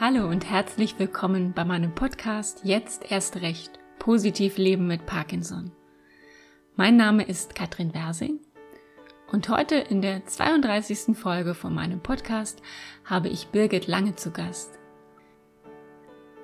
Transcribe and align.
Hallo 0.00 0.28
und 0.28 0.48
herzlich 0.48 0.96
willkommen 1.00 1.54
bei 1.54 1.64
meinem 1.64 1.92
Podcast 1.92 2.60
Jetzt 2.62 3.10
erst 3.10 3.42
recht. 3.42 3.80
Positiv 3.98 4.56
leben 4.56 4.86
mit 4.86 5.06
Parkinson. 5.06 5.72
Mein 6.76 6.96
Name 6.96 7.24
ist 7.24 7.56
Katrin 7.56 7.92
Wersing 7.92 8.38
und 9.32 9.48
heute 9.48 9.74
in 9.74 10.00
der 10.00 10.24
32. 10.24 11.18
Folge 11.18 11.52
von 11.54 11.74
meinem 11.74 11.98
Podcast 11.98 12.62
habe 13.04 13.28
ich 13.28 13.48
Birgit 13.48 13.88
Lange 13.88 14.14
zu 14.14 14.30
Gast. 14.30 14.78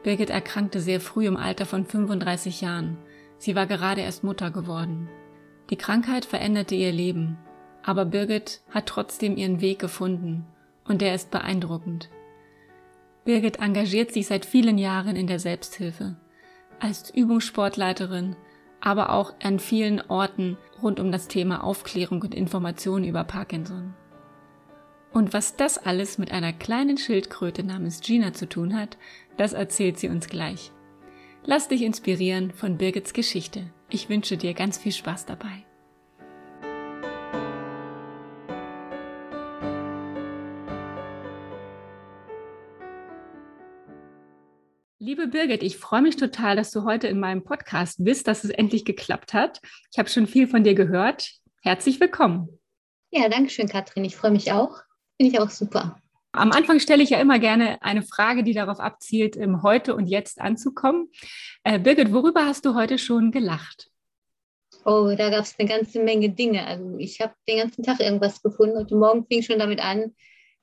Birgit 0.02 0.30
erkrankte 0.30 0.80
sehr 0.80 1.00
früh 1.00 1.28
im 1.28 1.36
Alter 1.36 1.64
von 1.64 1.86
35 1.86 2.60
Jahren. 2.60 2.98
Sie 3.38 3.54
war 3.54 3.68
gerade 3.68 4.00
erst 4.00 4.24
Mutter 4.24 4.50
geworden. 4.50 5.08
Die 5.70 5.78
Krankheit 5.78 6.24
veränderte 6.24 6.74
ihr 6.74 6.90
Leben, 6.90 7.38
aber 7.84 8.04
Birgit 8.04 8.62
hat 8.70 8.86
trotzdem 8.86 9.36
ihren 9.36 9.60
Weg 9.60 9.78
gefunden 9.78 10.44
und 10.88 11.02
der 11.02 11.14
ist 11.14 11.30
beeindruckend. 11.30 12.10
Birgit 13.24 13.58
engagiert 13.60 14.12
sich 14.12 14.26
seit 14.26 14.44
vielen 14.44 14.78
Jahren 14.78 15.16
in 15.16 15.26
der 15.26 15.38
Selbsthilfe. 15.38 16.16
Als 16.78 17.10
Übungssportleiterin, 17.10 18.36
aber 18.80 19.10
auch 19.10 19.32
an 19.42 19.58
vielen 19.58 20.02
Orten 20.02 20.58
rund 20.82 21.00
um 21.00 21.10
das 21.10 21.28
Thema 21.28 21.64
Aufklärung 21.64 22.20
und 22.20 22.34
Information 22.34 23.02
über 23.04 23.24
Parkinson. 23.24 23.94
Und 25.12 25.32
was 25.32 25.56
das 25.56 25.78
alles 25.78 26.18
mit 26.18 26.32
einer 26.32 26.52
kleinen 26.52 26.98
Schildkröte 26.98 27.62
namens 27.62 28.00
Gina 28.00 28.32
zu 28.32 28.48
tun 28.48 28.78
hat, 28.78 28.98
das 29.36 29.52
erzählt 29.52 29.98
sie 29.98 30.08
uns 30.08 30.28
gleich. 30.28 30.72
Lass 31.46 31.68
dich 31.68 31.82
inspirieren 31.82 32.50
von 32.50 32.76
Birgits 32.76 33.12
Geschichte. 33.12 33.70
Ich 33.88 34.08
wünsche 34.08 34.36
dir 34.36 34.54
ganz 34.54 34.76
viel 34.76 34.92
Spaß 34.92 35.26
dabei. 35.26 35.64
Liebe 45.06 45.26
Birgit, 45.26 45.62
ich 45.62 45.76
freue 45.76 46.00
mich 46.00 46.16
total, 46.16 46.56
dass 46.56 46.70
du 46.70 46.84
heute 46.84 47.08
in 47.08 47.20
meinem 47.20 47.44
Podcast 47.44 48.02
bist, 48.02 48.26
dass 48.26 48.42
es 48.42 48.48
endlich 48.48 48.86
geklappt 48.86 49.34
hat. 49.34 49.60
Ich 49.92 49.98
habe 49.98 50.08
schon 50.08 50.26
viel 50.26 50.48
von 50.48 50.64
dir 50.64 50.74
gehört. 50.74 51.30
Herzlich 51.62 52.00
willkommen. 52.00 52.58
Ja, 53.10 53.28
danke 53.28 53.50
schön, 53.50 53.68
Katrin. 53.68 54.06
Ich 54.06 54.16
freue 54.16 54.30
mich 54.30 54.50
auch. 54.52 54.78
Finde 55.18 55.34
ich 55.34 55.38
auch 55.38 55.50
super. 55.50 56.00
Am 56.32 56.52
Anfang 56.52 56.80
stelle 56.80 57.02
ich 57.02 57.10
ja 57.10 57.20
immer 57.20 57.38
gerne 57.38 57.82
eine 57.82 58.00
Frage, 58.00 58.44
die 58.44 58.54
darauf 58.54 58.80
abzielt, 58.80 59.36
im 59.36 59.62
Heute 59.62 59.94
und 59.94 60.06
Jetzt 60.06 60.40
anzukommen. 60.40 61.10
Äh, 61.64 61.78
Birgit, 61.78 62.10
worüber 62.14 62.46
hast 62.46 62.64
du 62.64 62.74
heute 62.74 62.96
schon 62.96 63.30
gelacht? 63.30 63.90
Oh, 64.86 65.14
da 65.14 65.28
gab 65.28 65.44
es 65.44 65.54
eine 65.58 65.68
ganze 65.68 66.02
Menge 66.02 66.30
Dinge. 66.30 66.66
Also 66.66 66.96
ich 66.96 67.20
habe 67.20 67.34
den 67.46 67.58
ganzen 67.58 67.82
Tag 67.82 68.00
irgendwas 68.00 68.42
gefunden. 68.42 68.78
Heute 68.78 68.96
Morgen 68.96 69.26
fing 69.26 69.42
schon 69.42 69.58
damit 69.58 69.80
an, 69.80 70.14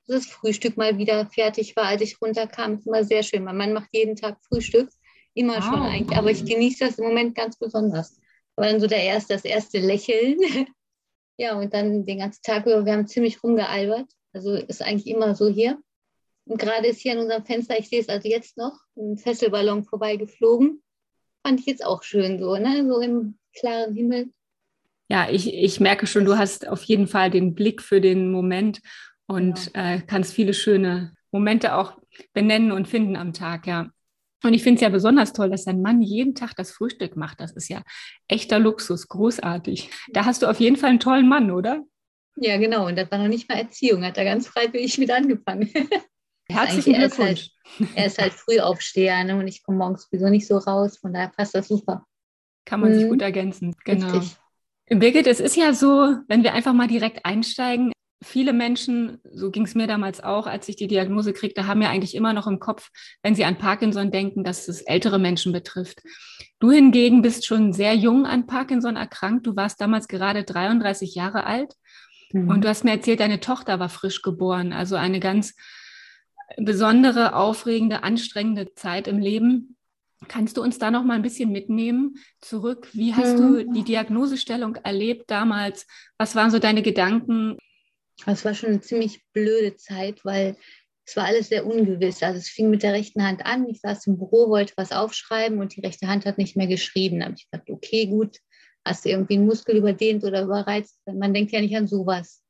das 0.08 0.26
Frühstück 0.26 0.78
mal 0.78 0.98
wieder 0.98 1.26
fertig 1.28 1.76
war, 1.76 1.86
als 1.86 2.02
ich 2.02 2.22
runterkam. 2.22 2.76
ist 2.76 2.88
immer 2.88 3.04
sehr 3.04 3.24
schön. 3.24 3.44
Mein 3.44 3.58
Mann 3.58 3.74
macht 3.74 3.90
jeden 3.92 4.16
Tag 4.16 4.38
Frühstück, 4.48 4.90
immer 5.34 5.58
wow. 5.58 5.64
schon 5.64 5.82
eigentlich. 5.82 6.18
Aber 6.18 6.32
ich 6.32 6.46
genieße 6.46 6.86
das 6.86 6.98
im 6.98 7.06
Moment 7.06 7.36
ganz 7.36 7.58
besonders. 7.58 8.20
Aber 8.56 8.68
dann 8.68 8.80
so 8.80 8.88
der 8.88 9.04
erste, 9.04 9.34
das 9.34 9.46
erste 9.46 9.80
Lächeln. 9.80 10.38
ja, 11.38 11.58
und 11.58 11.74
dann 11.74 12.06
den 12.06 12.20
ganzen 12.20 12.42
Tag 12.44 12.66
über, 12.66 12.86
wir 12.86 12.94
haben 12.94 13.08
ziemlich 13.08 13.44
rumgealbert. 13.44 14.10
Also 14.34 14.54
ist 14.54 14.82
eigentlich 14.82 15.08
immer 15.08 15.36
so 15.36 15.50
hier. 15.50 15.80
Und 16.46 16.60
gerade 16.60 16.88
ist 16.88 17.00
hier 17.00 17.14
an 17.14 17.20
unserem 17.20 17.46
Fenster, 17.46 17.78
ich 17.78 17.90
sehe 17.90 18.02
es 18.02 18.10
also 18.10 18.28
jetzt 18.28 18.58
noch, 18.58 18.78
ein 18.98 19.18
Fesselballon 19.18 19.84
vorbeigeflogen. 19.84 20.82
Fand 21.46 21.60
ich 21.60 21.66
jetzt 21.66 21.86
auch 21.86 22.04
schön 22.04 22.40
so, 22.40 22.56
ne? 22.56 22.86
So 22.88 23.00
im 23.00 23.38
klaren 23.54 23.96
Himmel. 23.96 24.32
Ja, 25.10 25.30
ich, 25.30 25.54
ich 25.54 25.80
merke 25.80 26.08
schon, 26.08 26.26
du 26.26 26.38
hast 26.38 26.68
auf 26.68 26.84
jeden 26.84 27.08
Fall 27.08 27.30
den 27.30 27.54
Blick 27.54 27.82
für 27.82 28.00
den 28.00 28.32
Moment 28.32 28.82
und 29.32 29.72
ja. 29.74 29.94
äh, 29.94 30.02
kannst 30.02 30.34
viele 30.34 30.54
schöne 30.54 31.14
Momente 31.32 31.76
auch 31.76 31.98
benennen 32.34 32.72
und 32.72 32.88
finden 32.88 33.16
am 33.16 33.34
Tag, 33.34 33.66
ja. 33.68 33.90
Und 34.44 34.54
ich 34.54 34.64
finde 34.64 34.76
es 34.76 34.82
ja 34.82 34.90
besonders 34.90 35.34
toll, 35.34 35.52
dass 35.52 35.66
dein 35.66 35.82
Mann 35.82 36.02
jeden 36.02 36.34
Tag 36.34 36.56
das 36.56 36.72
Frühstück 36.72 37.16
macht. 37.16 37.40
Das 37.40 37.52
ist 37.52 37.70
ja 37.70 37.84
echter 38.28 38.58
Luxus, 38.58 39.08
großartig. 39.08 39.92
Da 40.14 40.26
hast 40.26 40.42
du 40.42 40.48
auf 40.48 40.60
jeden 40.60 40.78
Fall 40.78 40.90
einen 40.90 41.00
tollen 41.00 41.30
Mann, 41.30 41.52
oder? 41.52 41.84
Ja, 42.38 42.58
genau. 42.58 42.88
Und 42.88 42.98
das 42.98 43.12
war 43.12 43.20
noch 43.20 43.28
nicht 43.28 43.48
mal 43.48 43.60
Erziehung, 43.60 44.04
hat 44.04 44.18
er 44.18 44.26
ganz 44.26 44.48
freiwillig 44.48 44.98
mit 44.98 45.12
angefangen. 45.12 45.70
Herzlichen 46.50 46.94
Glückwunsch. 46.94 47.52
Er 47.80 47.86
ist, 47.86 47.88
halt, 47.88 47.90
er 47.96 48.06
ist 48.08 48.18
halt 48.18 48.34
Frühaufsteher 48.34 49.24
ne? 49.24 49.38
und 49.38 49.48
ich 49.48 49.64
komme 49.64 49.78
morgens 49.78 50.08
sowieso 50.10 50.28
nicht 50.30 50.48
so 50.48 50.58
raus. 50.58 50.98
Von 50.98 51.14
daher 51.14 51.30
passt 51.30 51.54
das 51.54 51.68
super. 51.68 52.06
Kann 52.66 52.80
man 52.80 52.92
mhm. 52.92 52.96
sich 52.96 53.10
gut 53.10 53.22
ergänzen. 53.22 53.76
Genau. 53.86 54.10
Richtig. 54.10 54.38
Birgit, 54.90 55.28
es 55.28 55.40
ist 55.40 55.56
ja 55.56 55.74
so, 55.74 56.18
wenn 56.28 56.44
wir 56.44 56.54
einfach 56.54 56.74
mal 56.74 56.88
direkt 56.88 57.26
einsteigen, 57.26 57.94
viele 58.24 58.54
Menschen, 58.54 59.20
so 59.32 59.50
ging 59.50 59.64
es 59.64 59.76
mir 59.76 59.88
damals 59.88 60.24
auch, 60.24 60.46
als 60.48 60.70
ich 60.70 60.76
die 60.76 60.88
Diagnose 60.88 61.34
kriegte, 61.34 61.68
haben 61.68 61.82
ja 61.82 61.90
eigentlich 61.90 62.16
immer 62.16 62.34
noch 62.34 62.48
im 62.48 62.60
Kopf, 62.60 62.90
wenn 63.24 63.36
sie 63.36 63.46
an 63.46 63.58
Parkinson 63.58 64.12
denken, 64.12 64.44
dass 64.44 64.68
es 64.68 64.82
ältere 64.82 65.20
Menschen 65.20 65.52
betrifft. 65.52 66.02
Du 66.60 66.72
hingegen 66.72 67.22
bist 67.22 67.46
schon 67.46 67.74
sehr 67.74 67.96
jung 67.96 68.26
an 68.26 68.46
Parkinson 68.46 68.96
erkrankt. 68.96 69.48
Du 69.48 69.56
warst 69.56 69.82
damals 69.82 70.08
gerade 70.08 70.44
33 70.44 71.16
Jahre 71.16 71.46
alt. 71.46 71.74
Mhm. 72.32 72.50
Und 72.50 72.64
du 72.64 72.70
hast 72.70 72.84
mir 72.84 72.92
erzählt, 72.92 73.20
deine 73.20 73.40
Tochter 73.40 73.80
war 73.80 73.90
frisch 73.90 74.22
geboren. 74.22 74.72
Also 74.72 74.96
eine 74.96 75.20
ganz 75.20 75.56
besondere, 76.58 77.36
aufregende, 77.36 78.04
anstrengende 78.04 78.74
Zeit 78.76 79.08
im 79.08 79.20
Leben. 79.20 79.78
Kannst 80.28 80.58
du 80.58 80.62
uns 80.62 80.78
da 80.78 80.92
noch 80.92 81.04
mal 81.04 81.16
ein 81.16 81.24
bisschen 81.24 81.52
mitnehmen 81.52 82.18
zurück? 82.42 82.88
Wie 82.94 83.16
hast 83.16 83.40
mhm. 83.40 83.66
du 83.66 83.72
die 83.72 83.84
Diagnosestellung 83.84 84.76
erlebt 84.76 85.32
damals? 85.32 85.88
Was 86.20 86.36
waren 86.36 86.52
so 86.52 86.60
deine 86.60 86.84
Gedanken? 86.84 87.58
Es 88.26 88.46
war 88.46 88.54
schon 88.54 88.70
eine 88.70 88.82
ziemlich 88.82 89.24
blöde 89.34 89.76
Zeit, 89.76 90.24
weil 90.24 90.56
es 91.06 91.16
war 91.16 91.26
alles 91.26 91.50
sehr 91.50 91.66
ungewiss. 91.66 92.22
Also 92.22 92.38
es 92.38 92.50
fing 92.50 92.70
mit 92.70 92.84
der 92.84 92.94
rechten 92.94 93.24
Hand 93.24 93.46
an. 93.46 93.68
Ich 93.68 93.82
saß 93.82 94.08
im 94.08 94.18
Büro, 94.18 94.50
wollte 94.50 94.74
was 94.78 94.92
aufschreiben 94.92 95.60
und 95.60 95.76
die 95.76 95.82
rechte 95.82 96.08
Hand 96.08 96.26
hat 96.26 96.38
nicht 96.38 96.56
mehr 96.56 96.68
geschrieben. 96.68 97.20
Da 97.20 97.26
habe 97.26 97.36
ich 97.36 97.50
gedacht, 97.50 97.70
okay, 97.70 98.06
gut, 98.08 98.38
hast 98.86 99.06
du 99.06 99.10
irgendwie 99.10 99.36
einen 99.36 99.48
Muskel 99.48 99.78
überdehnt 99.78 100.24
oder 100.24 100.44
überreizt? 100.44 101.00
Man 101.06 101.34
denkt 101.34 101.52
ja 101.52 101.62
nicht 101.62 101.76
an 101.76 101.88
sowas. 101.88 102.44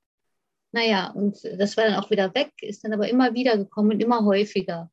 Naja, 0.73 1.11
und 1.11 1.37
das 1.57 1.75
war 1.75 1.85
dann 1.85 1.95
auch 1.95 2.09
wieder 2.11 2.33
weg, 2.33 2.51
ist 2.61 2.83
dann 2.83 2.93
aber 2.93 3.09
immer 3.09 3.33
wieder 3.33 3.57
gekommen 3.57 3.91
und 3.91 3.99
immer 3.99 4.23
häufiger. 4.23 4.89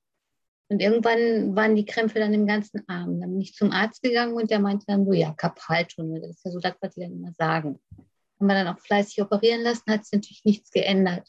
Und 0.71 0.83
irgendwann 0.83 1.55
waren 1.55 1.77
die 1.77 1.85
Krämpfe 1.85 2.19
dann 2.19 2.35
im 2.35 2.47
ganzen 2.47 2.83
Arm. 2.89 3.21
Dann 3.21 3.31
bin 3.31 3.41
ich 3.41 3.55
zum 3.55 3.71
Arzt 3.71 4.03
gegangen 4.03 4.35
und 4.35 4.51
der 4.51 4.59
meinte 4.59 4.87
dann 4.87 5.07
so, 5.07 5.13
ja, 5.13 5.33
Kapaltunnel, 5.33 6.21
das 6.21 6.31
ist 6.31 6.45
ja 6.45 6.51
so 6.51 6.59
das, 6.59 6.75
was 6.81 6.95
die 6.95 7.01
dann 7.01 7.13
immer 7.13 7.33
sagen 7.39 7.79
haben 8.39 8.47
wir 8.47 8.55
dann 8.55 8.69
auch 8.69 8.79
fleißig 8.81 9.21
operieren 9.23 9.63
lassen, 9.63 9.91
hat 9.91 10.03
es 10.03 10.13
natürlich 10.13 10.45
nichts 10.45 10.71
geändert. 10.71 11.29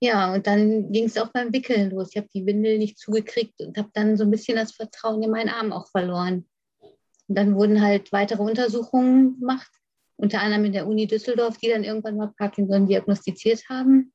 Ja, 0.00 0.34
und 0.34 0.46
dann 0.46 0.92
ging 0.92 1.04
es 1.04 1.16
auch 1.16 1.28
beim 1.28 1.52
Wickeln 1.52 1.90
los. 1.90 2.10
Ich 2.10 2.16
habe 2.16 2.28
die 2.34 2.44
Windel 2.44 2.78
nicht 2.78 2.98
zugekriegt 2.98 3.60
und 3.60 3.78
habe 3.78 3.90
dann 3.94 4.16
so 4.16 4.24
ein 4.24 4.30
bisschen 4.30 4.56
das 4.56 4.72
Vertrauen 4.72 5.22
in 5.22 5.30
meinen 5.30 5.48
Arm 5.48 5.72
auch 5.72 5.88
verloren. 5.88 6.46
Und 6.80 7.38
dann 7.38 7.54
wurden 7.54 7.80
halt 7.80 8.12
weitere 8.12 8.42
Untersuchungen 8.42 9.40
gemacht, 9.40 9.70
unter 10.16 10.40
anderem 10.40 10.66
in 10.66 10.72
der 10.72 10.86
Uni 10.86 11.06
Düsseldorf, 11.06 11.56
die 11.58 11.68
dann 11.68 11.84
irgendwann 11.84 12.16
mal 12.16 12.32
Parkinson 12.36 12.86
diagnostiziert 12.86 13.68
haben, 13.68 14.12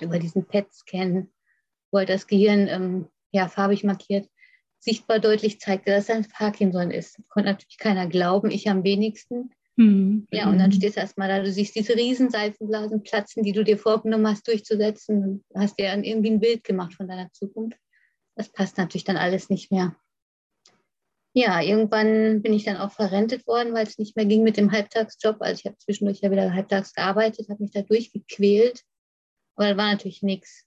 über 0.00 0.18
diesen 0.18 0.46
PET-Scan, 0.46 1.30
wo 1.92 1.98
halt 1.98 2.08
das 2.08 2.26
Gehirn 2.26 2.66
ähm, 2.68 3.08
ja, 3.30 3.48
farbig 3.48 3.84
markiert 3.84 4.28
sichtbar 4.82 5.20
deutlich 5.20 5.60
zeigte, 5.60 5.92
dass 5.92 6.04
es 6.04 6.10
ein 6.10 6.28
Parkinson 6.28 6.90
ist. 6.90 7.22
Konnte 7.28 7.50
natürlich 7.50 7.78
keiner 7.78 8.08
glauben, 8.08 8.50
ich 8.50 8.68
am 8.68 8.82
wenigsten. 8.82 9.50
Mhm. 9.76 10.26
Ja, 10.30 10.50
und 10.50 10.58
dann 10.58 10.72
stehst 10.72 10.96
du 10.96 11.00
erstmal 11.00 11.28
da, 11.28 11.40
du 11.40 11.50
siehst 11.50 11.74
diese 11.74 11.96
riesen 11.96 12.30
Seifenblasen 12.30 13.02
platzen, 13.02 13.42
die 13.42 13.52
du 13.52 13.64
dir 13.64 13.78
vorgenommen 13.78 14.26
hast 14.26 14.46
durchzusetzen. 14.46 15.44
Du 15.48 15.60
hast 15.60 15.78
dir 15.78 15.86
dann 15.86 16.04
irgendwie 16.04 16.30
ein 16.30 16.40
Bild 16.40 16.64
gemacht 16.64 16.94
von 16.94 17.08
deiner 17.08 17.32
Zukunft. 17.32 17.78
Das 18.36 18.50
passt 18.50 18.78
natürlich 18.78 19.04
dann 19.04 19.16
alles 19.16 19.48
nicht 19.48 19.70
mehr. 19.70 19.96
Ja, 21.34 21.62
irgendwann 21.62 22.42
bin 22.42 22.52
ich 22.52 22.64
dann 22.64 22.76
auch 22.76 22.92
verrentet 22.92 23.46
worden, 23.46 23.72
weil 23.72 23.86
es 23.86 23.96
nicht 23.96 24.16
mehr 24.16 24.26
ging 24.26 24.42
mit 24.42 24.58
dem 24.58 24.70
Halbtagsjob. 24.70 25.36
Also 25.40 25.60
ich 25.60 25.64
habe 25.64 25.78
zwischendurch 25.78 26.20
ja 26.20 26.30
wieder 26.30 26.52
halbtags 26.52 26.92
gearbeitet, 26.92 27.48
habe 27.48 27.62
mich 27.62 27.72
da 27.72 27.80
durchgequält. 27.80 28.82
Aber 29.54 29.68
da 29.68 29.76
war 29.78 29.90
natürlich 29.90 30.22
nichts. 30.22 30.66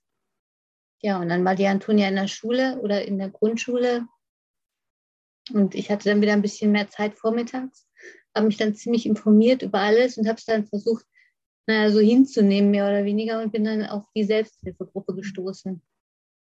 Ja, 1.02 1.20
und 1.20 1.30
dann 1.30 1.46
war 1.46 1.54
die 1.54 1.68
Antonia 1.68 2.08
in 2.08 2.16
der 2.16 2.28
Schule 2.28 2.80
oder 2.80 3.06
in 3.06 3.20
der 3.20 3.30
Grundschule. 3.30 4.08
Und 5.54 5.76
ich 5.76 5.92
hatte 5.92 6.10
dann 6.10 6.22
wieder 6.22 6.34
ein 6.34 6.42
bisschen 6.42 6.72
mehr 6.72 6.90
Zeit 6.90 7.16
vormittags 7.16 7.85
habe 8.36 8.48
mich 8.48 8.58
dann 8.58 8.76
ziemlich 8.76 9.06
informiert 9.06 9.62
über 9.62 9.80
alles 9.80 10.18
und 10.18 10.28
habe 10.28 10.38
es 10.38 10.46
dann 10.46 10.66
versucht, 10.66 11.06
naja, 11.68 11.90
so 11.90 12.00
hinzunehmen, 12.00 12.70
mehr 12.70 12.88
oder 12.88 13.06
weniger, 13.06 13.42
und 13.42 13.52
bin 13.52 13.64
dann 13.64 13.86
auf 13.86 14.06
die 14.16 14.24
Selbsthilfegruppe 14.24 15.16
gestoßen. 15.16 15.82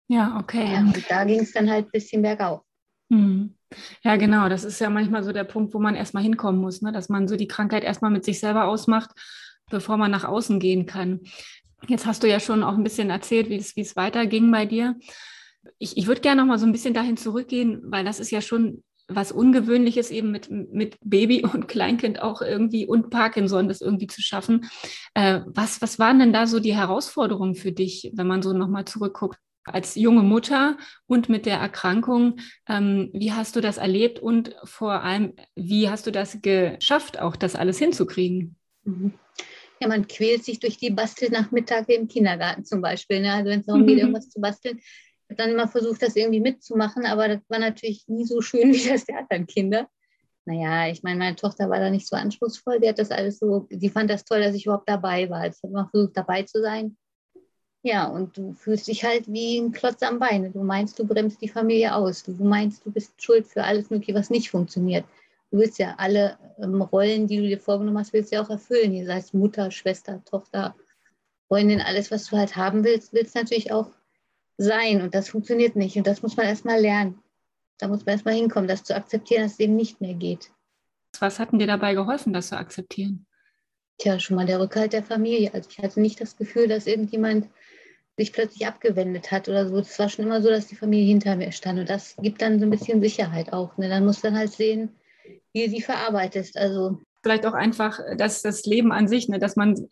Ja, 0.08 0.38
okay. 0.38 0.72
Ja, 0.72 0.80
und 0.80 1.10
da 1.10 1.24
ging 1.24 1.40
es 1.40 1.52
dann 1.52 1.70
halt 1.70 1.86
ein 1.86 1.90
bisschen 1.92 2.22
bergauf. 2.22 2.62
Hm. 3.10 3.54
Ja, 4.02 4.16
genau. 4.16 4.48
Das 4.48 4.64
ist 4.64 4.80
ja 4.80 4.90
manchmal 4.90 5.22
so 5.22 5.32
der 5.32 5.44
Punkt, 5.44 5.74
wo 5.74 5.78
man 5.78 5.94
erstmal 5.94 6.22
hinkommen 6.22 6.60
muss, 6.60 6.82
ne? 6.82 6.92
dass 6.92 7.08
man 7.08 7.28
so 7.28 7.36
die 7.36 7.48
Krankheit 7.48 7.84
erstmal 7.84 8.10
mit 8.10 8.24
sich 8.24 8.40
selber 8.40 8.66
ausmacht, 8.66 9.10
bevor 9.70 9.96
man 9.96 10.10
nach 10.10 10.24
außen 10.24 10.58
gehen 10.60 10.86
kann. 10.86 11.20
Jetzt 11.88 12.06
hast 12.06 12.22
du 12.22 12.28
ja 12.28 12.40
schon 12.40 12.62
auch 12.62 12.74
ein 12.74 12.84
bisschen 12.84 13.10
erzählt, 13.10 13.48
wie 13.48 13.56
es, 13.56 13.76
wie 13.76 13.80
es 13.80 13.96
weiterging 13.96 14.50
bei 14.50 14.66
dir. 14.66 14.96
Ich, 15.78 15.96
ich 15.96 16.06
würde 16.06 16.20
gerne 16.20 16.42
noch 16.42 16.48
mal 16.48 16.58
so 16.58 16.66
ein 16.66 16.72
bisschen 16.72 16.94
dahin 16.94 17.16
zurückgehen, 17.16 17.80
weil 17.84 18.04
das 18.04 18.20
ist 18.20 18.30
ja 18.30 18.40
schon 18.40 18.82
was 19.14 19.32
Ungewöhnliches 19.32 20.10
eben 20.10 20.30
mit, 20.30 20.50
mit 20.50 20.96
Baby 21.02 21.44
und 21.52 21.68
Kleinkind 21.68 22.20
auch 22.20 22.42
irgendwie 22.42 22.86
und 22.86 23.10
Parkinson 23.10 23.68
das 23.68 23.80
irgendwie 23.80 24.06
zu 24.06 24.22
schaffen. 24.22 24.68
Äh, 25.14 25.40
was, 25.46 25.82
was 25.82 25.98
waren 25.98 26.18
denn 26.18 26.32
da 26.32 26.46
so 26.46 26.60
die 26.60 26.74
Herausforderungen 26.74 27.54
für 27.54 27.72
dich, 27.72 28.10
wenn 28.14 28.26
man 28.26 28.42
so 28.42 28.52
nochmal 28.52 28.84
zurückguckt? 28.84 29.38
als 29.64 29.94
junge 29.94 30.22
Mutter 30.22 30.76
und 31.06 31.28
mit 31.28 31.46
der 31.46 31.58
Erkrankung, 31.58 32.40
ähm, 32.68 33.10
wie 33.12 33.32
hast 33.32 33.54
du 33.56 33.60
das 33.60 33.78
erlebt 33.78 34.18
und 34.18 34.56
vor 34.64 35.02
allem, 35.02 35.34
wie 35.54 35.88
hast 35.88 36.06
du 36.06 36.10
das 36.10 36.38
geschafft, 36.42 37.20
auch 37.20 37.36
das 37.36 37.54
alles 37.54 37.78
hinzukriegen? 37.78 38.56
Mhm. 38.84 39.14
Ja, 39.80 39.88
man 39.88 40.06
quält 40.06 40.44
sich 40.44 40.60
durch 40.60 40.78
die 40.78 40.90
Bastelnachmittage 40.90 41.94
im 41.94 42.06
Kindergarten 42.06 42.64
zum 42.64 42.80
Beispiel. 42.80 43.20
Ne? 43.20 43.32
Also 43.32 43.50
wenn 43.50 43.60
es 43.60 43.66
darum 43.66 43.86
geht, 43.86 43.98
irgendwas 43.98 44.30
zu 44.30 44.40
basteln, 44.40 44.80
hat 45.32 45.40
dann 45.40 45.50
immer 45.50 45.68
versucht, 45.68 46.02
das 46.02 46.16
irgendwie 46.16 46.40
mitzumachen, 46.40 47.06
aber 47.06 47.28
das 47.28 47.40
war 47.48 47.58
natürlich 47.58 48.06
nie 48.08 48.24
so 48.24 48.40
schön 48.40 48.72
wie 48.72 48.88
das 48.88 49.04
der 49.04 49.18
anderen 49.18 49.46
Kinder. 49.46 49.88
Naja, 50.44 50.88
ich 50.90 51.02
meine, 51.02 51.18
meine 51.18 51.36
Tochter 51.36 51.70
war 51.70 51.78
da 51.78 51.90
nicht 51.90 52.06
so 52.06 52.16
anspruchsvoll, 52.16 52.80
die 52.80 52.88
hat 52.88 52.98
das 52.98 53.10
alles 53.10 53.38
so, 53.38 53.66
die 53.70 53.90
fand 53.90 54.10
das 54.10 54.24
toll, 54.24 54.40
dass 54.40 54.54
ich 54.54 54.66
überhaupt 54.66 54.88
dabei 54.88 55.30
war. 55.30 55.46
Ich 55.46 55.54
habe 55.62 55.72
immer 55.72 55.88
versucht, 55.88 56.16
dabei 56.16 56.42
zu 56.42 56.60
sein. 56.60 56.96
Ja, 57.84 58.06
und 58.06 58.36
du 58.36 58.52
fühlst 58.52 58.86
dich 58.86 59.04
halt 59.04 59.26
wie 59.26 59.58
ein 59.58 59.72
Klotz 59.72 60.02
am 60.02 60.20
Bein. 60.20 60.52
Du 60.52 60.62
meinst, 60.62 60.98
du 60.98 61.06
bremst 61.06 61.40
die 61.42 61.48
Familie 61.48 61.94
aus. 61.94 62.22
Du 62.22 62.32
meinst, 62.32 62.84
du 62.86 62.92
bist 62.92 63.20
schuld 63.20 63.46
für 63.46 63.64
alles 63.64 63.90
Mögliche, 63.90 64.14
was 64.14 64.30
nicht 64.30 64.50
funktioniert. 64.50 65.04
Du 65.50 65.58
willst 65.58 65.78
ja 65.78 65.94
alle 65.98 66.38
ähm, 66.58 66.80
Rollen, 66.80 67.26
die 67.26 67.38
du 67.38 67.42
dir 67.42 67.58
vorgenommen 67.58 67.98
hast, 67.98 68.12
willst 68.12 68.32
ja 68.32 68.42
auch 68.42 68.50
erfüllen. 68.50 69.04
Sei 69.04 69.16
es 69.16 69.32
Mutter, 69.32 69.70
Schwester, 69.70 70.22
Tochter, 70.24 70.76
Freundin, 71.48 71.80
alles, 71.80 72.10
was 72.10 72.26
du 72.26 72.36
halt 72.36 72.56
haben 72.56 72.84
willst, 72.84 73.12
willst 73.12 73.34
natürlich 73.34 73.72
auch 73.72 73.90
sein. 74.58 75.02
Und 75.02 75.14
das 75.14 75.28
funktioniert 75.28 75.76
nicht. 75.76 75.96
Und 75.96 76.06
das 76.06 76.22
muss 76.22 76.36
man 76.36 76.46
erstmal 76.46 76.80
lernen. 76.80 77.20
Da 77.78 77.88
muss 77.88 78.04
man 78.04 78.14
erstmal 78.14 78.34
hinkommen, 78.34 78.68
das 78.68 78.84
zu 78.84 78.94
akzeptieren, 78.94 79.42
dass 79.42 79.52
es 79.52 79.60
eben 79.60 79.76
nicht 79.76 80.00
mehr 80.00 80.14
geht. 80.14 80.50
Was 81.18 81.38
hat 81.38 81.52
denn 81.52 81.58
dir 81.58 81.66
dabei 81.66 81.94
geholfen, 81.94 82.32
das 82.32 82.48
zu 82.48 82.56
akzeptieren? 82.56 83.26
Tja, 83.98 84.18
schon 84.18 84.36
mal 84.36 84.46
der 84.46 84.60
Rückhalt 84.60 84.92
der 84.92 85.02
Familie. 85.02 85.52
Also 85.52 85.68
ich 85.70 85.78
hatte 85.78 86.00
nicht 86.00 86.20
das 86.20 86.36
Gefühl, 86.36 86.68
dass 86.68 86.86
irgendjemand 86.86 87.48
sich 88.16 88.32
plötzlich 88.32 88.66
abgewendet 88.66 89.30
hat 89.30 89.48
oder 89.48 89.68
so. 89.68 89.78
Es 89.78 89.98
war 89.98 90.08
schon 90.08 90.24
immer 90.24 90.42
so, 90.42 90.48
dass 90.48 90.66
die 90.66 90.76
Familie 90.76 91.06
hinter 91.06 91.36
mir 91.36 91.52
stand. 91.52 91.78
Und 91.80 91.88
das 91.88 92.16
gibt 92.18 92.42
dann 92.42 92.58
so 92.58 92.66
ein 92.66 92.70
bisschen 92.70 93.02
Sicherheit 93.02 93.52
auch. 93.52 93.76
Ne? 93.78 93.88
Dann 93.88 94.04
musst 94.04 94.22
du 94.22 94.28
dann 94.28 94.38
halt 94.38 94.52
sehen, 94.52 94.90
wie 95.52 95.64
du 95.64 95.70
sie 95.70 95.82
verarbeitest. 95.82 96.56
Also 96.56 97.00
vielleicht 97.22 97.46
auch 97.46 97.54
einfach 97.54 97.98
dass 98.16 98.42
das 98.42 98.64
Leben 98.64 98.92
an 98.92 99.08
sich, 99.08 99.28
ne? 99.28 99.38
dass 99.38 99.56
man 99.56 99.88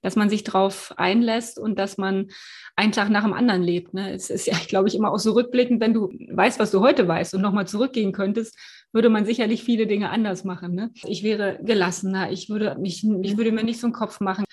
dass 0.00 0.16
man 0.16 0.30
sich 0.30 0.44
darauf 0.44 0.94
einlässt 0.96 1.58
und 1.58 1.78
dass 1.78 1.98
man 1.98 2.28
einen 2.76 2.92
Tag 2.92 3.10
nach 3.10 3.24
dem 3.24 3.32
anderen 3.32 3.62
lebt. 3.62 3.94
Ne? 3.94 4.12
Es 4.12 4.30
ist 4.30 4.46
ja, 4.46 4.54
glaube 4.68 4.88
ich, 4.88 4.94
immer 4.94 5.12
auch 5.12 5.18
so 5.18 5.32
rückblickend, 5.32 5.80
wenn 5.80 5.94
du 5.94 6.10
weißt, 6.30 6.58
was 6.58 6.70
du 6.70 6.80
heute 6.80 7.06
weißt 7.08 7.34
und 7.34 7.42
nochmal 7.42 7.66
zurückgehen 7.66 8.12
könntest, 8.12 8.58
würde 8.92 9.08
man 9.08 9.24
sicherlich 9.24 9.64
viele 9.64 9.86
Dinge 9.86 10.10
anders 10.10 10.44
machen. 10.44 10.74
Ne? 10.74 10.90
Ich 11.04 11.22
wäre 11.22 11.58
gelassener, 11.62 12.30
ich 12.30 12.48
würde, 12.48 12.76
mich, 12.78 13.04
ich 13.22 13.36
würde 13.36 13.52
mir 13.52 13.64
nicht 13.64 13.80
so 13.80 13.86
einen 13.86 13.94
Kopf 13.94 14.20
machen 14.20 14.44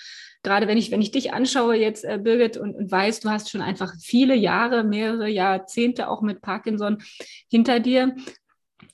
gerade 0.43 0.67
wenn 0.67 0.77
ich, 0.77 0.91
wenn 0.91 1.01
ich 1.01 1.11
dich 1.11 1.33
anschaue 1.33 1.75
jetzt, 1.75 2.05
äh, 2.05 2.19
Birgit, 2.21 2.57
und, 2.57 2.75
und 2.75 2.91
weiß, 2.91 3.19
du 3.19 3.29
hast 3.29 3.49
schon 3.49 3.61
einfach 3.61 3.93
viele 3.99 4.35
Jahre, 4.35 4.83
mehrere 4.83 5.27
Jahrzehnte 5.27 6.09
auch 6.09 6.21
mit 6.21 6.41
Parkinson 6.41 6.99
hinter 7.49 7.79
dir. 7.79 8.15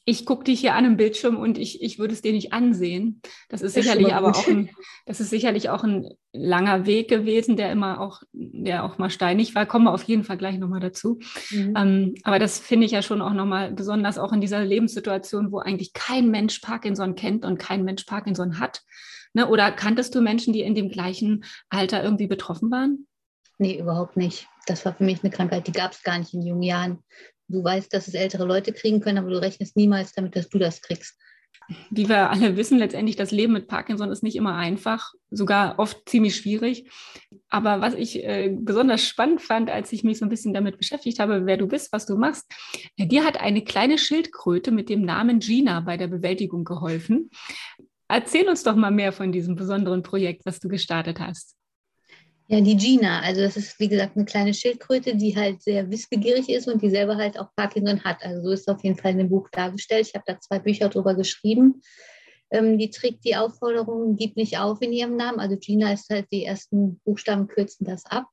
Ich 0.04 0.26
gucke 0.26 0.44
dich 0.44 0.60
hier 0.60 0.76
an 0.76 0.86
im 0.86 0.98
Bildschirm 0.98 1.38
und 1.38 1.58
ich, 1.58 1.82
ich 1.82 2.00
würde 2.00 2.14
es 2.14 2.22
dir 2.22 2.32
nicht 2.32 2.54
ansehen. 2.54 3.22
Das 3.50 3.62
ist 3.62 3.74
sicherlich 3.74 4.14
aber 4.14 4.32
auch 4.32 4.48
ein, 4.48 4.70
das 5.06 5.20
ist 5.20 5.30
sicherlich 5.30 5.70
auch 5.70 5.84
ein 5.84 6.10
langer 6.34 6.86
Weg 6.86 7.10
gewesen, 7.10 7.58
der 7.58 7.72
immer 7.72 8.00
auch, 8.00 8.22
der 8.34 8.84
auch 8.84 8.98
mal 8.98 9.10
steinig 9.10 9.56
war. 9.56 9.66
Kommen 9.66 9.86
wir 9.86 9.94
auf 9.94 10.04
jeden 10.04 10.24
Fall 10.24 10.38
gleich 10.38 10.58
nochmal 10.58 10.80
dazu. 10.80 11.20
Mhm. 11.52 11.74
Ähm, 11.76 12.16
aber 12.24 12.40
das 12.40 12.60
finde 12.60 12.86
ich 12.86 12.92
ja 12.92 13.02
schon 13.02 13.22
auch 13.22 13.34
nochmal 13.34 13.72
besonders 13.72 14.18
auch 14.18 14.34
in 14.34 14.42
dieser 14.42 14.64
Lebenssituation, 14.64 15.52
wo 15.52 15.60
eigentlich 15.60 15.94
kein 15.94 16.30
Mensch 16.30 16.60
Parkinson 16.60 17.16
kennt 17.16 17.46
und 17.46 17.58
kein 17.58 17.84
Mensch 17.84 18.04
Parkinson 18.04 18.60
hat. 18.60 18.84
Ne? 19.34 19.48
Oder 19.48 19.72
kanntest 19.72 20.16
du 20.16 20.22
Menschen, 20.22 20.54
die 20.54 20.62
in 20.62 20.76
dem 20.76 20.90
gleichen 20.90 21.46
Alter 21.70 22.04
irgendwie 22.04 22.28
betroffen 22.28 22.72
waren? 22.72 23.08
Nee, 23.58 23.80
überhaupt 23.80 24.18
nicht. 24.18 24.48
Das 24.66 24.86
war 24.86 24.94
für 24.94 25.04
mich 25.04 25.24
eine 25.24 25.32
Krankheit, 25.32 25.68
die 25.68 25.72
gab 25.72 25.92
es 25.92 26.04
gar 26.04 26.18
nicht 26.18 26.34
in 26.34 26.42
jungen 26.42 26.64
Jahren. 26.64 27.04
Du 27.48 27.64
weißt, 27.64 27.94
dass 27.94 28.08
es 28.08 28.14
ältere 28.14 28.46
Leute 28.46 28.74
kriegen 28.74 29.02
können, 29.02 29.18
aber 29.18 29.30
du 29.30 29.42
rechnest 29.42 29.76
niemals 29.76 30.14
damit, 30.14 30.36
dass 30.36 30.50
du 30.50 30.58
das 30.58 30.82
kriegst. 30.82 31.16
Wie 31.90 32.08
wir 32.08 32.30
alle 32.30 32.58
wissen, 32.58 32.78
letztendlich 32.78 33.16
das 33.16 33.32
Leben 33.32 33.54
mit 33.54 33.68
Parkinson 33.68 34.12
ist 34.12 34.22
nicht 34.22 34.36
immer 34.36 34.56
einfach, 34.56 35.14
sogar 35.32 35.80
oft 35.80 36.08
ziemlich 36.08 36.36
schwierig. 36.36 36.92
Aber 37.50 37.82
was 37.82 37.96
ich 37.96 38.24
äh, 38.24 38.56
besonders 38.56 39.04
spannend 39.04 39.42
fand, 39.42 39.70
als 39.72 39.92
ich 39.92 40.04
mich 40.04 40.20
so 40.20 40.26
ein 40.26 40.30
bisschen 40.30 40.54
damit 40.54 40.78
beschäftigt 40.78 41.20
habe, 41.20 41.46
wer 41.46 41.58
du 41.58 41.68
bist, 41.68 41.92
was 41.92 42.06
du 42.06 42.18
machst, 42.18 42.46
äh, 42.98 43.08
dir 43.08 43.24
hat 43.26 43.40
eine 43.40 43.64
kleine 43.64 43.98
Schildkröte 43.98 44.72
mit 44.72 44.90
dem 44.90 45.02
Namen 45.02 45.40
Gina 45.40 45.80
bei 45.80 45.98
der 45.98 46.08
Bewältigung 46.08 46.66
geholfen. 46.66 47.32
Erzähl 48.08 48.48
uns 48.48 48.62
doch 48.62 48.76
mal 48.76 48.92
mehr 48.92 49.12
von 49.12 49.32
diesem 49.32 49.56
besonderen 49.56 50.04
Projekt, 50.04 50.46
was 50.46 50.60
du 50.60 50.68
gestartet 50.68 51.20
hast. 51.20 51.55
Ja, 52.48 52.62
die 52.62 52.78
Gina, 52.78 53.22
also 53.22 53.42
das 53.42 53.58
ist 53.58 53.80
wie 53.80 53.88
gesagt 53.88 54.16
eine 54.16 54.26
kleine 54.26 54.54
Schildkröte, 54.54 55.16
die 55.16 55.36
halt 55.36 55.64
sehr 55.64 55.90
wissbegierig 55.90 56.48
ist 56.50 56.68
und 56.68 56.80
die 56.82 56.92
selber 56.92 57.18
halt 57.18 57.40
auch 57.40 57.50
Parkinson 57.56 58.04
hat. 58.04 58.24
Also 58.24 58.44
so 58.44 58.52
ist 58.52 58.70
auf 58.70 58.84
jeden 58.84 58.98
Fall 58.98 59.12
in 59.14 59.18
dem 59.18 59.30
Buch 59.30 59.50
dargestellt. 59.50 60.08
Ich 60.08 60.14
habe 60.14 60.26
da 60.28 60.40
zwei 60.40 60.60
Bücher 60.60 60.90
drüber 60.90 61.16
geschrieben. 61.16 61.82
Ähm, 62.52 62.78
die 62.78 62.92
trägt 62.92 63.26
die 63.26 63.36
Aufforderung, 63.36 64.16
gib 64.16 64.36
nicht 64.36 64.60
auf 64.60 64.80
in 64.84 64.94
ihrem 64.94 65.16
Namen. 65.16 65.40
Also 65.40 65.58
Gina 65.58 65.92
ist 65.92 66.10
halt, 66.12 66.28
die 66.32 66.46
ersten 66.46 67.00
Buchstaben 67.00 67.48
kürzen 67.48 67.86
das 67.86 68.06
ab. 68.06 68.28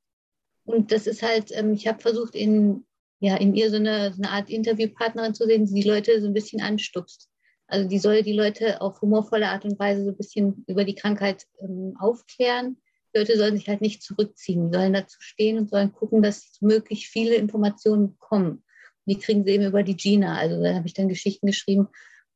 Und 0.63 0.91
das 0.91 1.07
ist 1.07 1.23
halt, 1.23 1.51
ähm, 1.51 1.73
ich 1.73 1.87
habe 1.87 1.99
versucht, 1.99 2.35
in, 2.35 2.85
ja, 3.19 3.35
in 3.37 3.55
ihr 3.55 3.71
so 3.71 3.77
eine, 3.77 4.13
so 4.13 4.21
eine 4.21 4.31
Art 4.31 4.49
Interviewpartnerin 4.49 5.33
zu 5.33 5.45
sehen, 5.45 5.65
die 5.65 5.81
die 5.81 5.89
Leute 5.89 6.21
so 6.21 6.27
ein 6.27 6.33
bisschen 6.33 6.61
anstupst. 6.61 7.29
Also 7.65 7.89
die 7.89 7.97
soll 7.97 8.21
die 8.21 8.33
Leute 8.33 8.79
auf 8.79 9.01
humorvolle 9.01 9.49
Art 9.49 9.65
und 9.65 9.79
Weise 9.79 10.03
so 10.03 10.11
ein 10.11 10.17
bisschen 10.17 10.63
über 10.67 10.85
die 10.85 10.95
Krankheit 10.95 11.47
ähm, 11.59 11.95
aufklären. 11.99 12.77
Leute 13.13 13.37
sollen 13.37 13.57
sich 13.57 13.67
halt 13.67 13.81
nicht 13.81 14.01
zurückziehen, 14.01 14.71
sollen 14.71 14.93
dazu 14.93 15.17
stehen 15.19 15.57
und 15.57 15.69
sollen 15.69 15.93
gucken, 15.93 16.21
dass 16.21 16.57
möglichst 16.61 17.11
viele 17.11 17.35
Informationen 17.35 18.11
bekommen. 18.11 18.63
Die 19.05 19.17
kriegen 19.19 19.45
sie 19.45 19.51
eben 19.51 19.65
über 19.65 19.83
die 19.83 19.97
Gina. 19.97 20.37
Also 20.37 20.61
da 20.61 20.73
habe 20.73 20.87
ich 20.87 20.93
dann 20.93 21.09
Geschichten 21.09 21.47
geschrieben, 21.47 21.87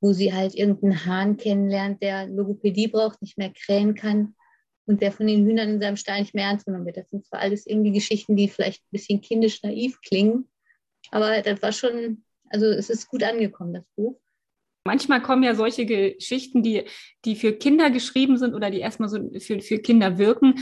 wo 0.01 0.13
sie 0.13 0.33
halt 0.33 0.53
irgendeinen 0.53 1.05
Hahn 1.05 1.37
kennenlernt, 1.37 2.01
der 2.03 2.27
Logopädie 2.27 2.87
braucht, 2.87 3.21
nicht 3.21 3.37
mehr 3.37 3.51
krähen 3.51 3.95
kann 3.95 4.35
und 4.85 5.01
der 5.01 5.11
von 5.11 5.27
den 5.27 5.45
Hühnern 5.45 5.69
in 5.69 5.81
seinem 5.81 5.97
Stall 5.97 6.21
nicht 6.21 6.33
mehr 6.33 6.45
ernst 6.45 6.65
genommen 6.65 6.85
wird. 6.85 6.97
Das 6.97 7.09
sind 7.09 7.25
zwar 7.25 7.39
alles 7.39 7.65
irgendwie 7.65 7.91
Geschichten, 7.91 8.35
die 8.35 8.47
vielleicht 8.47 8.83
ein 8.83 8.91
bisschen 8.91 9.21
kindisch 9.21 9.63
naiv 9.63 9.99
klingen, 10.01 10.49
aber 11.11 11.41
das 11.41 11.61
war 11.61 11.71
schon, 11.71 12.23
also 12.49 12.65
es 12.65 12.89
ist 12.89 13.07
gut 13.07 13.23
angekommen, 13.23 13.73
das 13.73 13.85
Buch. 13.95 14.19
Manchmal 14.87 15.21
kommen 15.21 15.43
ja 15.43 15.53
solche 15.53 15.85
Geschichten, 15.85 16.63
die, 16.63 16.85
die 17.25 17.35
für 17.35 17.53
Kinder 17.53 17.91
geschrieben 17.91 18.37
sind 18.37 18.55
oder 18.55 18.71
die 18.71 18.79
erstmal 18.79 19.09
so 19.09 19.19
für, 19.39 19.59
für 19.59 19.77
Kinder 19.77 20.17
wirken, 20.17 20.55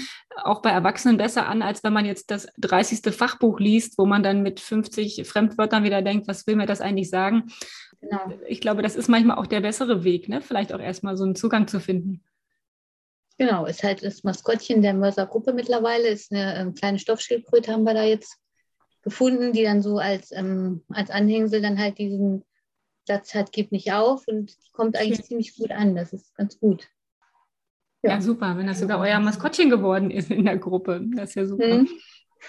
auch 0.44 0.62
bei 0.62 0.72
Erwachsenen 0.72 1.18
besser 1.18 1.48
an, 1.48 1.62
als 1.62 1.84
wenn 1.84 1.94
man 1.94 2.06
jetzt 2.06 2.32
das 2.32 2.48
30. 2.58 3.14
Fachbuch 3.16 3.60
liest, 3.60 3.98
wo 3.98 4.06
man 4.06 4.24
dann 4.24 4.42
mit 4.42 4.60
50 4.60 5.26
Fremdwörtern 5.26 5.84
wieder 5.84 6.02
denkt, 6.02 6.28
was 6.28 6.46
will 6.48 6.56
mir 6.56 6.66
das 6.66 6.82
eigentlich 6.82 7.10
sagen? 7.10 7.52
Genau. 8.02 8.34
Ich 8.48 8.60
glaube, 8.62 8.82
das 8.82 8.96
ist 8.96 9.08
manchmal 9.08 9.38
auch 9.38 9.48
der 9.48 9.62
bessere 9.62 10.04
Weg, 10.04 10.28
ne? 10.28 10.42
vielleicht 10.42 10.74
auch 10.74 10.80
erstmal 10.80 11.16
so 11.16 11.24
einen 11.24 11.36
Zugang 11.36 11.68
zu 11.68 11.80
finden. 11.80 12.24
Genau, 13.38 13.66
ist 13.66 13.84
halt 13.84 14.04
das 14.04 14.24
Maskottchen 14.24 14.82
der 14.82 14.94
Mörser-Gruppe 14.94 15.54
mittlerweile, 15.54 16.08
ist 16.08 16.32
eine 16.32 16.58
ähm, 16.58 16.74
kleine 16.74 17.00
Stoffschildkröte, 17.00 17.72
haben 17.72 17.84
wir 17.84 17.94
da 17.94 18.04
jetzt 18.04 18.38
gefunden, 19.06 19.54
die 19.54 19.64
dann 19.64 19.82
so 19.82 19.98
als, 19.98 20.32
ähm, 20.32 20.84
als 20.90 21.10
Anhängsel 21.10 21.62
dann 21.62 21.80
halt 21.80 21.98
diesen 21.98 22.44
Satz 23.06 23.34
hat, 23.34 23.52
gib 23.52 23.72
nicht 23.72 23.92
auf 23.92 24.28
und 24.28 24.56
kommt 24.72 24.98
eigentlich 24.98 25.18
Schön. 25.18 25.26
ziemlich 25.26 25.56
gut 25.56 25.72
an. 25.72 25.96
Das 25.96 26.14
ist 26.14 26.36
ganz 26.36 26.60
gut. 26.60 26.88
Ja. 28.04 28.12
ja. 28.12 28.22
super, 28.22 28.58
wenn 28.58 28.68
das 28.68 28.80
sogar 28.80 29.00
euer 29.00 29.20
Maskottchen 29.20 29.70
geworden 29.70 30.12
ist 30.12 30.32
in 30.32 30.46
der 30.46 30.58
Gruppe. 30.58 31.02
Das 31.16 31.30
ist 31.30 31.36
ja 31.36 31.46
super. 31.46 31.80
Mhm. 31.80 31.90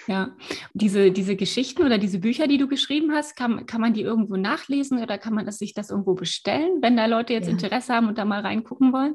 Ja, 0.07 0.37
diese, 0.75 1.11
diese 1.11 1.37
Geschichten 1.37 1.83
oder 1.83 1.97
diese 1.99 2.19
Bücher, 2.19 2.47
die 2.47 2.59
du 2.59 2.69
geschrieben 2.69 3.13
hast, 3.13 3.35
kann, 3.35 3.67
kann 3.67 3.81
man 3.81 3.95
die 3.95 4.03
irgendwo 4.03 4.37
nachlesen 4.37 5.03
oder 5.03 5.17
kann 5.17 5.33
man 5.33 5.47
das, 5.47 5.59
sich 5.59 5.73
das 5.73 5.91
irgendwo 5.91 6.15
bestellen, 6.15 6.83
wenn 6.83 6.97
da 6.97 7.07
Leute 7.07 7.33
jetzt 7.33 7.47
ja. 7.47 7.53
Interesse 7.53 7.95
haben 7.95 8.09
und 8.09 8.19
da 8.19 8.25
mal 8.25 8.41
reingucken 8.41 8.93
wollen? 8.93 9.15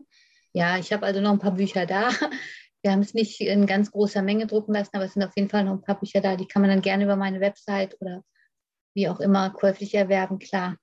Ja, 0.54 0.78
ich 0.78 0.92
habe 0.92 1.06
also 1.06 1.22
noch 1.22 1.32
ein 1.32 1.40
paar 1.40 1.56
Bücher 1.56 1.86
da. 1.86 2.10
Wir 2.84 2.94
haben 2.94 3.02
es 3.02 3.14
nicht 3.14 3.40
in 3.40 3.68
ganz 3.68 3.92
großer 3.92 4.24
Menge 4.24 4.48
drucken 4.48 4.74
lassen, 4.74 4.96
aber 4.96 5.06
es 5.06 5.14
sind 5.14 5.24
auf 5.24 5.36
jeden 5.36 5.50
Fall 5.50 5.64
noch 5.64 5.74
ein 5.74 5.84
paar 5.84 6.00
Bücher 6.00 6.20
da. 6.20 6.36
Die 6.36 6.48
kann 6.48 6.64
man 6.64 6.72
dann 6.72 6.82
gerne 6.82 7.04
über 7.04 7.16
meine 7.16 7.40
Website 7.40 7.96
oder 8.02 8.24
wie 8.96 9.08
auch 9.08 9.20
immer 9.20 9.52
käuflich 9.52 9.94
erwerben, 9.94 10.40
klar. 10.40 10.78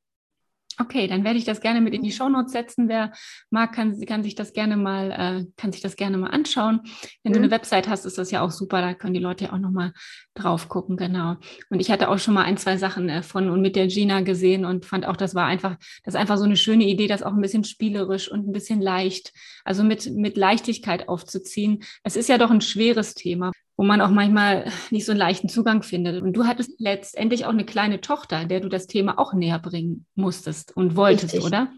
Okay, 0.80 1.08
dann 1.08 1.25
werde 1.25 1.38
ich 1.38 1.44
das 1.44 1.61
gerne 1.61 1.80
mit 1.80 1.92
in 1.92 2.02
die 2.02 2.12
Shownotes 2.12 2.52
setzen. 2.52 2.88
Wer 2.88 3.12
mag, 3.50 3.73
kann, 3.73 3.99
kann 4.06 4.23
sich 4.23 4.37
das 4.37 4.52
gerne 4.52 4.76
mal, 4.76 5.11
äh, 5.11 5.47
kann 5.56 5.73
sich 5.73 5.80
das 5.80 5.97
gerne 5.97 6.18
mal 6.18 6.30
anschauen. 6.30 6.80
Wenn 7.25 7.32
mhm. 7.32 7.35
du 7.35 7.38
eine 7.40 7.50
Website 7.50 7.88
hast, 7.88 8.04
ist 8.04 8.16
das 8.16 8.30
ja 8.30 8.42
auch 8.42 8.52
super. 8.52 8.80
Da 8.80 8.94
können 8.94 9.14
die 9.14 9.20
Leute 9.20 9.47
ja 9.47 9.52
auch 9.52 9.58
nochmal 9.58 9.92
drauf 10.35 10.68
gucken, 10.68 10.97
genau. 10.97 11.37
Und 11.68 11.80
ich 11.80 11.90
hatte 11.90 12.08
auch 12.08 12.18
schon 12.18 12.35
mal 12.35 12.44
ein, 12.44 12.56
zwei 12.58 12.76
Sachen 12.76 13.08
äh, 13.08 13.25
von 13.25 13.50
und 13.50 13.61
mit 13.61 13.75
der 13.75 13.88
Gina 13.88 14.20
gesehen 14.20 14.64
und 14.64 14.87
fand 14.87 15.04
auch, 15.04 15.16
das 15.16 15.35
war 15.35 15.47
einfach, 15.47 15.76
das 16.04 16.14
ist 16.14 16.20
einfach 16.20 16.38
so 16.38 16.44
eine 16.44 16.56
schöne 16.56 16.85
Idee, 16.85 17.08
das 17.08 17.25
auch 17.25 17.32
ein 17.32 17.40
bisschen 17.40 17.64
spielerisch 17.64 18.30
und 18.30 18.47
ein 18.47 18.52
bisschen 18.52 18.80
leicht, 18.80 19.32
also 19.64 19.82
mit, 19.82 20.08
mit 20.14 20.37
Leichtigkeit 20.37 21.08
aufzuziehen. 21.08 21.82
Es 22.04 22.14
ist 22.14 22.28
ja 22.28 22.38
doch 22.38 22.50
ein 22.50 22.61
schweres 22.61 23.14
Thema 23.14 23.50
wo 23.78 23.85
man 23.85 24.00
auch 24.00 24.11
manchmal 24.11 24.70
nicht 24.90 25.06
so 25.06 25.12
einen 25.12 25.20
leichten 25.20 25.49
Zugang 25.49 25.82
findet. 25.82 26.20
Und 26.20 26.32
du 26.32 26.47
hattest 26.47 26.73
letztendlich 26.78 27.47
auch 27.47 27.50
eine 27.50 27.64
kleine 27.64 28.00
Tochter, 28.00 28.44
der 28.44 28.58
du 28.58 28.68
das 28.68 28.88
Thema 28.88 29.18
auch 29.18 29.32
näher 29.32 29.61
bringen 29.61 30.04
musstest 30.16 30.76
und 30.76 30.97
wolltest, 30.97 31.35
Richtig. 31.35 31.44
oder? 31.44 31.73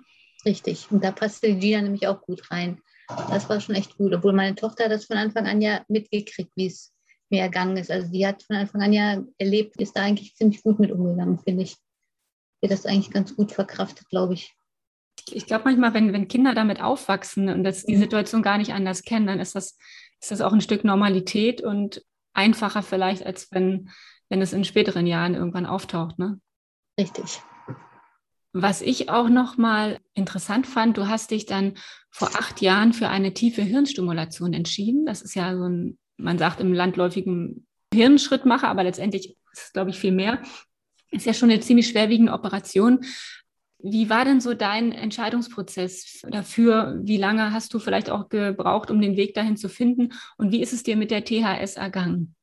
Richtig. 0.47 0.87
Und 0.91 1.05
da 1.05 1.13
passte 1.13 1.49
die 1.49 1.59
Gina 1.59 1.83
nämlich 1.83 2.09
auch 2.09 2.23
gut 2.23 2.51
rein. 2.51 2.81
Das 3.29 3.51
war 3.51 3.61
schon 3.61 3.75
echt 3.75 3.99
gut, 3.99 4.15
obwohl 4.15 4.33
meine 4.33 4.55
Tochter 4.55 4.89
das 4.89 5.05
von 5.05 5.19
Anfang 5.19 5.47
an 5.47 5.61
ja 5.61 5.83
mitgekriegt, 5.89 6.53
wie 6.57 6.67
es 6.67 6.95
mir 7.29 7.43
ergangen 7.43 7.77
ist. 7.77 7.91
Also 7.91 8.11
die 8.11 8.27
hat 8.27 8.43
von 8.45 8.57
Anfang 8.57 8.81
an 8.81 8.95
ja 8.95 9.23
erlebt, 9.37 9.77
ist 9.77 9.95
da 9.95 10.01
eigentlich 10.01 10.35
ziemlich 10.37 10.63
gut 10.63 10.81
mit 10.81 10.91
umgegangen, 10.91 11.39
finde 11.39 11.65
ich. 11.65 11.77
Die 12.63 12.67
hat 12.67 12.73
das 12.73 12.87
eigentlich 12.87 13.11
ganz 13.11 13.37
gut 13.37 13.53
verkraftet, 13.53 14.09
glaube 14.09 14.35
ich. 14.35 14.55
Ich 15.31 15.45
glaube 15.45 15.65
manchmal, 15.65 15.93
wenn, 15.93 16.15
wenn 16.15 16.29
Kinder 16.29 16.55
damit 16.55 16.81
aufwachsen 16.81 17.51
und 17.51 17.63
das, 17.63 17.85
die 17.85 17.97
mhm. 17.97 18.01
Situation 18.01 18.43
gar 18.43 18.57
nicht 18.57 18.73
anders 18.73 19.03
kennen, 19.03 19.27
dann 19.27 19.39
ist 19.39 19.55
das, 19.55 19.77
ist 20.21 20.31
das 20.31 20.41
auch 20.41 20.53
ein 20.53 20.61
Stück 20.61 20.85
Normalität 20.85 21.63
und 21.63 22.05
einfacher 22.33 22.83
vielleicht, 22.83 23.25
als 23.25 23.51
wenn, 23.53 23.91
wenn 24.29 24.43
es 24.43 24.53
in 24.53 24.65
späteren 24.65 25.07
Jahren 25.07 25.35
irgendwann 25.35 25.67
auftaucht. 25.67 26.19
Ne? 26.19 26.41
Richtig. 26.99 27.41
Was 28.53 28.83
ich 28.83 29.09
auch 29.09 29.29
noch 29.29 29.57
mal 29.57 29.99
interessant 30.15 30.67
fand, 30.67 30.97
du 30.97 31.09
hast 31.09 31.31
dich 31.31 31.47
dann 31.47 31.75
vor 32.11 32.29
acht 32.29 32.61
Jahren 32.61 32.93
für 32.93 33.09
eine 33.09 33.33
tiefe 33.33 33.63
Hirnstimulation 33.63 34.53
entschieden. 34.53 35.07
Das 35.07 35.23
ist 35.23 35.35
ja 35.35 35.57
so 35.57 35.65
ein, 35.69 35.99
man 36.17 36.39
sagt 36.39 36.61
im 36.61 36.73
landläufigen 36.73 37.67
Hirnschrittmacher, 37.95 38.69
aber 38.69 38.83
letztendlich 38.83 39.37
ist 39.53 39.67
es, 39.67 39.73
glaube 39.73 39.91
ich, 39.91 39.99
viel 39.99 40.13
mehr. 40.13 40.43
Ist 41.13 41.27
ja 41.27 41.35
schon 41.35 41.51
eine 41.51 41.61
ziemlich 41.61 41.89
schwerwiegende 41.89 42.33
Operation. 42.33 43.05
Wie 43.83 44.11
war 44.11 44.25
denn 44.25 44.41
so 44.41 44.55
dein 44.55 44.93
Entscheidungsprozess 44.93 46.23
dafür? 46.29 46.99
Wie 47.03 47.17
lange 47.17 47.53
hast 47.53 47.73
du 47.73 47.79
vielleicht 47.79 48.11
auch 48.11 48.29
gebraucht, 48.29 48.91
um 48.91 49.01
den 49.01 49.17
Weg 49.17 49.35
dahin 49.35 49.57
zu 49.57 49.69
finden? 49.69 50.11
Und 50.37 50.53
wie 50.53 50.61
ist 50.61 50.73
es 50.73 50.83
dir 50.83 50.97
mit 50.97 51.11
der 51.11 51.25
THS 51.25 51.77
ergangen? 51.77 52.35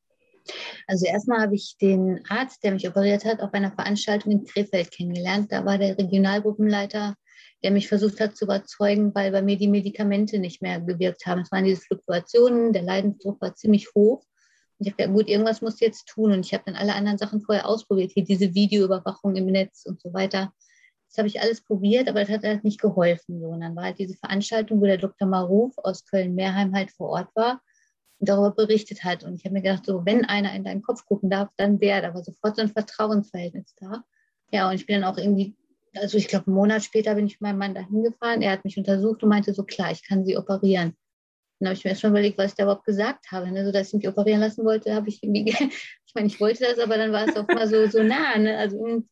Also 0.86 1.06
erstmal 1.06 1.40
habe 1.40 1.54
ich 1.54 1.76
den 1.80 2.22
Arzt, 2.28 2.64
der 2.64 2.72
mich 2.72 2.88
operiert 2.88 3.24
hat, 3.24 3.40
auf 3.40 3.52
einer 3.52 3.72
Veranstaltung 3.72 4.32
in 4.32 4.44
Krefeld 4.44 4.90
kennengelernt. 4.90 5.52
Da 5.52 5.64
war 5.64 5.78
der 5.78 5.96
Regionalgruppenleiter, 5.98 7.14
der 7.62 7.70
mich 7.70 7.88
versucht 7.88 8.20
hat 8.20 8.36
zu 8.36 8.44
überzeugen, 8.44 9.14
weil 9.14 9.32
bei 9.32 9.42
mir 9.42 9.56
die 9.56 9.68
Medikamente 9.68 10.38
nicht 10.38 10.62
mehr 10.62 10.80
gewirkt 10.80 11.26
haben. 11.26 11.42
Es 11.42 11.52
waren 11.52 11.64
diese 11.64 11.82
Fluktuationen, 11.82 12.72
der 12.72 12.82
Leidensdruck 12.82 13.40
war 13.40 13.54
ziemlich 13.54 13.88
hoch. 13.94 14.22
Und 14.78 14.86
ich 14.86 14.92
habe 14.92 14.96
gesagt, 14.96 15.14
gut, 15.14 15.28
irgendwas 15.28 15.60
musst 15.60 15.80
du 15.80 15.84
jetzt 15.84 16.06
tun. 16.06 16.32
Und 16.32 16.46
ich 16.46 16.54
habe 16.54 16.64
dann 16.66 16.76
alle 16.76 16.94
anderen 16.94 17.18
Sachen 17.18 17.40
vorher 17.40 17.68
ausprobiert, 17.68 18.14
wie 18.14 18.22
diese 18.22 18.54
Videoüberwachung 18.54 19.36
im 19.36 19.46
Netz 19.46 19.84
und 19.86 20.00
so 20.00 20.12
weiter. 20.12 20.52
Das 21.08 21.18
habe 21.18 21.28
ich 21.28 21.40
alles 21.40 21.62
probiert, 21.62 22.08
aber 22.08 22.20
das 22.20 22.28
hat 22.28 22.44
halt 22.44 22.64
nicht 22.64 22.80
geholfen. 22.80 23.40
So. 23.40 23.48
Und 23.48 23.60
dann 23.60 23.74
war 23.74 23.84
halt 23.84 23.98
diese 23.98 24.16
Veranstaltung, 24.16 24.80
wo 24.80 24.84
der 24.84 24.98
Dr. 24.98 25.26
Maruf 25.26 25.76
aus 25.78 26.04
Köln-Mehrheim 26.04 26.74
halt 26.74 26.90
vor 26.90 27.08
Ort 27.10 27.34
war 27.34 27.62
und 28.18 28.28
darüber 28.28 28.50
berichtet 28.50 29.04
hat. 29.04 29.24
Und 29.24 29.34
ich 29.36 29.44
habe 29.44 29.54
mir 29.54 29.62
gedacht, 29.62 29.86
so, 29.86 30.04
wenn 30.04 30.24
einer 30.24 30.54
in 30.54 30.64
deinen 30.64 30.82
Kopf 30.82 31.06
gucken 31.06 31.30
darf, 31.30 31.48
dann 31.56 31.78
der. 31.78 32.02
Da 32.02 32.14
war 32.14 32.22
sofort 32.22 32.56
so 32.56 32.62
ein 32.62 32.68
Vertrauensverhältnis 32.68 33.74
da. 33.80 34.04
Ja, 34.52 34.68
und 34.68 34.74
ich 34.74 34.86
bin 34.86 35.00
dann 35.00 35.10
auch 35.10 35.18
irgendwie, 35.18 35.56
also 35.94 36.18
ich 36.18 36.28
glaube, 36.28 36.46
einen 36.46 36.56
Monat 36.56 36.84
später 36.84 37.14
bin 37.14 37.26
ich 37.26 37.34
mit 37.34 37.42
meinem 37.42 37.58
Mann 37.58 37.74
dahin 37.74 38.02
gefahren. 38.02 38.42
Er 38.42 38.52
hat 38.52 38.64
mich 38.64 38.76
untersucht 38.76 39.22
und 39.22 39.28
meinte 39.28 39.54
so, 39.54 39.62
klar, 39.64 39.90
ich 39.90 40.06
kann 40.06 40.24
sie 40.24 40.36
operieren. 40.36 40.94
Dann 41.58 41.68
habe 41.68 41.76
ich 41.76 41.84
mir 41.84 41.90
erstmal 41.90 42.12
überlegt, 42.12 42.38
was 42.38 42.52
ich 42.52 42.56
da 42.56 42.64
überhaupt 42.64 42.84
gesagt 42.84 43.32
habe. 43.32 43.50
Ne? 43.50 43.64
So, 43.64 43.72
dass 43.72 43.88
ich 43.88 43.94
mich 43.94 44.08
operieren 44.08 44.40
lassen 44.40 44.64
wollte, 44.64 44.94
habe 44.94 45.08
ich 45.08 45.22
irgendwie, 45.22 45.50
ich 46.06 46.14
meine, 46.14 46.28
ich 46.28 46.40
wollte 46.40 46.64
das, 46.64 46.78
aber 46.78 46.96
dann 46.96 47.12
war 47.12 47.28
es 47.28 47.36
auch 47.36 47.46
mal 47.48 47.68
so, 47.68 47.86
so 47.86 48.02
nah. 48.02 48.38
Ne? 48.38 48.56
Also, 48.56 48.78
hm, 48.78 49.08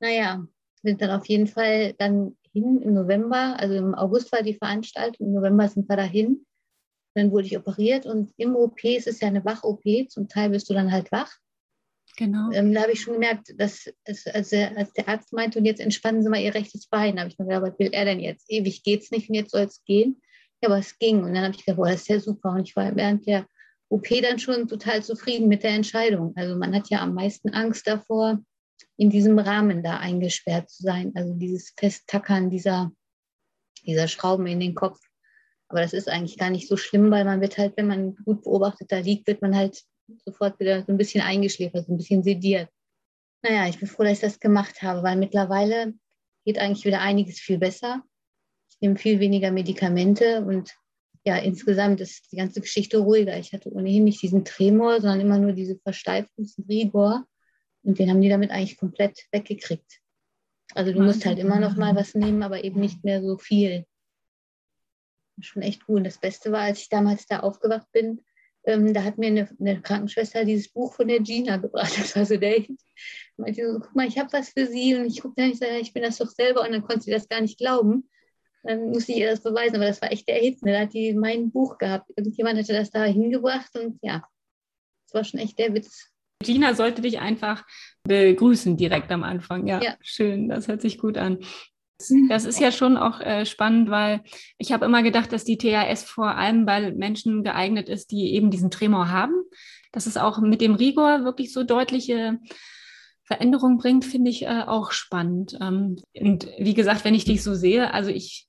naja, 0.00 0.46
sind 0.82 1.00
dann 1.00 1.10
auf 1.10 1.26
jeden 1.26 1.46
Fall 1.46 1.94
dann 1.94 2.36
hin 2.52 2.82
im 2.82 2.94
November, 2.94 3.56
also 3.58 3.74
im 3.74 3.94
August 3.94 4.32
war 4.32 4.42
die 4.42 4.54
Veranstaltung, 4.54 5.28
im 5.28 5.32
November 5.32 5.68
sind 5.68 5.88
wir 5.88 5.96
dahin. 5.96 6.44
Dann 7.14 7.30
wurde 7.30 7.46
ich 7.46 7.56
operiert 7.56 8.06
und 8.06 8.32
im 8.36 8.56
OP 8.56 8.84
ist 8.84 9.06
es 9.06 9.20
ja 9.20 9.28
eine 9.28 9.44
Wach-OP, 9.44 9.82
zum 10.08 10.28
Teil 10.28 10.50
bist 10.50 10.68
du 10.70 10.74
dann 10.74 10.92
halt 10.92 11.12
wach. 11.12 11.30
Genau. 12.16 12.50
Ähm, 12.52 12.74
da 12.74 12.82
habe 12.82 12.92
ich 12.92 13.00
schon 13.00 13.14
gemerkt, 13.14 13.54
dass 13.56 13.86
es, 14.04 14.26
als, 14.26 14.52
als, 14.52 14.92
der 14.92 15.08
Arzt 15.08 15.32
meinte, 15.32 15.58
und 15.58 15.64
jetzt 15.64 15.80
entspannen 15.80 16.22
Sie 16.22 16.28
mal 16.28 16.40
Ihr 16.40 16.54
rechtes 16.54 16.86
Bein, 16.86 17.18
habe 17.18 17.28
ich 17.28 17.38
mir 17.38 17.46
gedacht, 17.46 17.62
was 17.62 17.78
will 17.78 17.90
er 17.92 18.04
denn 18.04 18.20
jetzt? 18.20 18.50
Ewig 18.50 18.82
geht 18.82 19.02
es 19.02 19.10
nicht 19.10 19.28
und 19.28 19.34
jetzt 19.34 19.52
soll 19.52 19.62
es 19.62 19.82
gehen. 19.84 20.20
Ja, 20.62 20.68
aber 20.68 20.78
es 20.78 20.98
ging. 20.98 21.24
Und 21.24 21.34
dann 21.34 21.44
habe 21.44 21.54
ich 21.54 21.64
gedacht, 21.64 21.78
boah, 21.78 21.88
das 21.90 22.02
ist 22.02 22.08
ja 22.08 22.20
super. 22.20 22.50
Und 22.52 22.68
ich 22.68 22.76
war 22.76 22.94
während 22.94 23.26
der 23.26 23.46
OP 23.88 24.08
dann 24.22 24.38
schon 24.38 24.68
total 24.68 25.02
zufrieden 25.02 25.48
mit 25.48 25.62
der 25.62 25.72
Entscheidung. 25.72 26.32
Also 26.36 26.56
man 26.56 26.74
hat 26.74 26.88
ja 26.90 27.00
am 27.00 27.14
meisten 27.14 27.50
Angst 27.50 27.86
davor, 27.86 28.42
in 29.02 29.10
diesem 29.10 29.36
Rahmen 29.40 29.82
da 29.82 29.98
eingesperrt 29.98 30.70
zu 30.70 30.84
sein. 30.84 31.10
Also 31.16 31.34
dieses 31.34 31.74
Festtackern 31.76 32.50
dieser, 32.50 32.92
dieser 33.84 34.06
Schrauben 34.06 34.46
in 34.46 34.60
den 34.60 34.76
Kopf. 34.76 35.00
Aber 35.66 35.80
das 35.80 35.92
ist 35.92 36.08
eigentlich 36.08 36.38
gar 36.38 36.50
nicht 36.50 36.68
so 36.68 36.76
schlimm, 36.76 37.10
weil 37.10 37.24
man 37.24 37.40
wird 37.40 37.58
halt, 37.58 37.76
wenn 37.76 37.88
man 37.88 38.14
gut 38.14 38.44
beobachtet 38.44 38.92
da 38.92 38.98
liegt, 38.98 39.26
wird 39.26 39.42
man 39.42 39.56
halt 39.56 39.82
sofort 40.24 40.60
wieder 40.60 40.84
so 40.84 40.92
ein 40.92 40.98
bisschen 40.98 41.20
eingeschläfert, 41.20 41.86
so 41.86 41.92
ein 41.92 41.96
bisschen 41.96 42.22
sediert. 42.22 42.68
Naja, 43.42 43.68
ich 43.68 43.80
bin 43.80 43.88
froh, 43.88 44.04
dass 44.04 44.12
ich 44.12 44.20
das 44.20 44.38
gemacht 44.38 44.82
habe, 44.82 45.02
weil 45.02 45.16
mittlerweile 45.16 45.94
geht 46.44 46.60
eigentlich 46.60 46.84
wieder 46.84 47.00
einiges 47.00 47.40
viel 47.40 47.58
besser. 47.58 48.04
Ich 48.70 48.80
nehme 48.80 48.96
viel 48.98 49.18
weniger 49.18 49.50
Medikamente 49.50 50.44
und 50.44 50.76
ja, 51.24 51.38
insgesamt 51.38 52.00
ist 52.00 52.30
die 52.30 52.36
ganze 52.36 52.60
Geschichte 52.60 52.98
ruhiger. 52.98 53.36
Ich 53.36 53.52
hatte 53.52 53.72
ohnehin 53.72 54.04
nicht 54.04 54.22
diesen 54.22 54.44
Tremor, 54.44 55.00
sondern 55.00 55.20
immer 55.20 55.38
nur 55.40 55.54
diese 55.54 55.76
Versteifung, 55.80 56.44
diesen 56.44 56.66
Rigor. 56.66 57.26
Und 57.82 57.98
den 57.98 58.10
haben 58.10 58.20
die 58.20 58.28
damit 58.28 58.50
eigentlich 58.50 58.78
komplett 58.78 59.26
weggekriegt. 59.32 60.00
Also 60.74 60.92
du 60.92 61.02
musst 61.02 61.26
halt 61.26 61.38
immer 61.38 61.60
noch 61.60 61.76
mal 61.76 61.94
was 61.94 62.14
nehmen, 62.14 62.42
aber 62.42 62.64
eben 62.64 62.80
nicht 62.80 63.04
mehr 63.04 63.22
so 63.22 63.36
viel. 63.36 63.84
Schon 65.40 65.62
echt 65.62 65.86
gut. 65.86 65.98
Und 65.98 66.04
das 66.04 66.18
Beste 66.18 66.52
war, 66.52 66.60
als 66.60 66.80
ich 66.80 66.88
damals 66.88 67.26
da 67.26 67.40
aufgewacht 67.40 67.90
bin, 67.92 68.22
ähm, 68.64 68.94
da 68.94 69.02
hat 69.02 69.18
mir 69.18 69.26
eine, 69.26 69.48
eine, 69.58 69.80
Krankenschwester 69.82 70.44
dieses 70.44 70.68
Buch 70.68 70.94
von 70.94 71.08
der 71.08 71.20
Gina 71.20 71.56
gebracht. 71.56 71.92
Das 71.98 72.14
war 72.16 72.24
so 72.24 72.36
der 72.36 72.60
Hit. 72.60 72.80
Meinte 73.36 73.72
so, 73.72 73.80
guck 73.80 73.94
mal, 73.94 74.06
ich 74.06 74.18
habe 74.18 74.32
was 74.32 74.50
für 74.50 74.66
sie. 74.66 74.94
Und 74.94 75.06
ich 75.06 75.20
gucke 75.20 75.34
dann, 75.36 75.50
ich 75.50 75.58
sage, 75.58 75.78
ich 75.78 75.92
bin 75.92 76.02
das 76.02 76.18
doch 76.18 76.30
selber. 76.30 76.62
Und 76.62 76.72
dann 76.72 76.82
konnte 76.82 77.02
sie 77.02 77.10
das 77.10 77.28
gar 77.28 77.40
nicht 77.40 77.58
glauben. 77.58 78.08
Dann 78.62 78.90
musste 78.90 79.12
ich 79.12 79.18
ihr 79.18 79.30
das 79.30 79.42
beweisen. 79.42 79.76
Aber 79.76 79.86
das 79.86 80.00
war 80.00 80.12
echt 80.12 80.28
der 80.28 80.36
Hit. 80.36 80.62
Ne? 80.62 80.72
Da 80.72 80.80
hat 80.80 80.94
die 80.94 81.12
mein 81.14 81.50
Buch 81.50 81.78
gehabt. 81.78 82.10
Irgendjemand 82.16 82.58
hatte 82.58 82.72
das 82.72 82.90
da 82.90 83.04
hingebracht. 83.04 83.76
Und 83.76 83.98
ja, 84.02 84.24
das 85.06 85.14
war 85.14 85.24
schon 85.24 85.40
echt 85.40 85.58
der 85.58 85.74
Witz. 85.74 86.11
Gina 86.42 86.74
sollte 86.74 87.02
dich 87.02 87.20
einfach 87.20 87.64
begrüßen 88.04 88.76
direkt 88.76 89.10
am 89.12 89.22
Anfang. 89.22 89.66
Ja, 89.66 89.80
ja. 89.82 89.94
schön, 90.02 90.48
das 90.48 90.68
hört 90.68 90.82
sich 90.82 90.98
gut 90.98 91.18
an. 91.18 91.38
Das 92.28 92.46
ist 92.46 92.58
ja 92.58 92.72
schon 92.72 92.96
auch 92.96 93.20
äh, 93.20 93.46
spannend, 93.46 93.88
weil 93.88 94.22
ich 94.58 94.72
habe 94.72 94.84
immer 94.84 95.04
gedacht, 95.04 95.32
dass 95.32 95.44
die 95.44 95.56
THS 95.56 96.02
vor 96.02 96.36
allem 96.36 96.66
bei 96.66 96.90
Menschen 96.90 97.44
geeignet 97.44 97.88
ist, 97.88 98.10
die 98.10 98.34
eben 98.34 98.50
diesen 98.50 98.72
Tremor 98.72 99.10
haben. 99.10 99.34
Dass 99.92 100.06
es 100.06 100.16
auch 100.16 100.40
mit 100.40 100.60
dem 100.60 100.74
Rigor 100.74 101.22
wirklich 101.22 101.52
so 101.52 101.62
deutliche 101.62 102.40
Veränderungen 103.22 103.78
bringt, 103.78 104.04
finde 104.04 104.30
ich 104.30 104.42
äh, 104.42 104.64
auch 104.66 104.90
spannend. 104.90 105.56
Ähm, 105.60 105.96
und 106.18 106.48
wie 106.58 106.74
gesagt, 106.74 107.04
wenn 107.04 107.14
ich 107.14 107.24
dich 107.24 107.42
so 107.42 107.54
sehe, 107.54 107.94
also 107.94 108.10
ich 108.10 108.48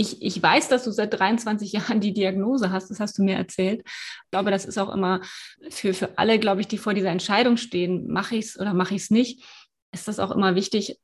ich, 0.00 0.22
ich 0.22 0.42
weiß, 0.42 0.68
dass 0.68 0.84
du 0.84 0.92
seit 0.92 1.12
23 1.18 1.72
Jahren 1.72 2.00
die 2.00 2.14
Diagnose 2.14 2.72
hast, 2.72 2.90
das 2.90 3.00
hast 3.00 3.18
du 3.18 3.22
mir 3.22 3.36
erzählt. 3.36 3.82
Ich 3.84 4.30
glaube, 4.30 4.50
das 4.50 4.64
ist 4.64 4.78
auch 4.78 4.92
immer 4.92 5.20
für, 5.68 5.92
für 5.92 6.18
alle, 6.18 6.38
glaube 6.38 6.62
ich, 6.62 6.68
die 6.68 6.78
vor 6.78 6.94
dieser 6.94 7.10
Entscheidung 7.10 7.58
stehen, 7.58 8.08
mache 8.08 8.36
ich 8.36 8.46
es 8.46 8.58
oder 8.58 8.72
mache 8.72 8.94
ich 8.94 9.02
es 9.02 9.10
nicht, 9.10 9.44
ist 9.92 10.08
das 10.08 10.18
auch 10.18 10.30
immer 10.30 10.54
wichtig, 10.54 10.98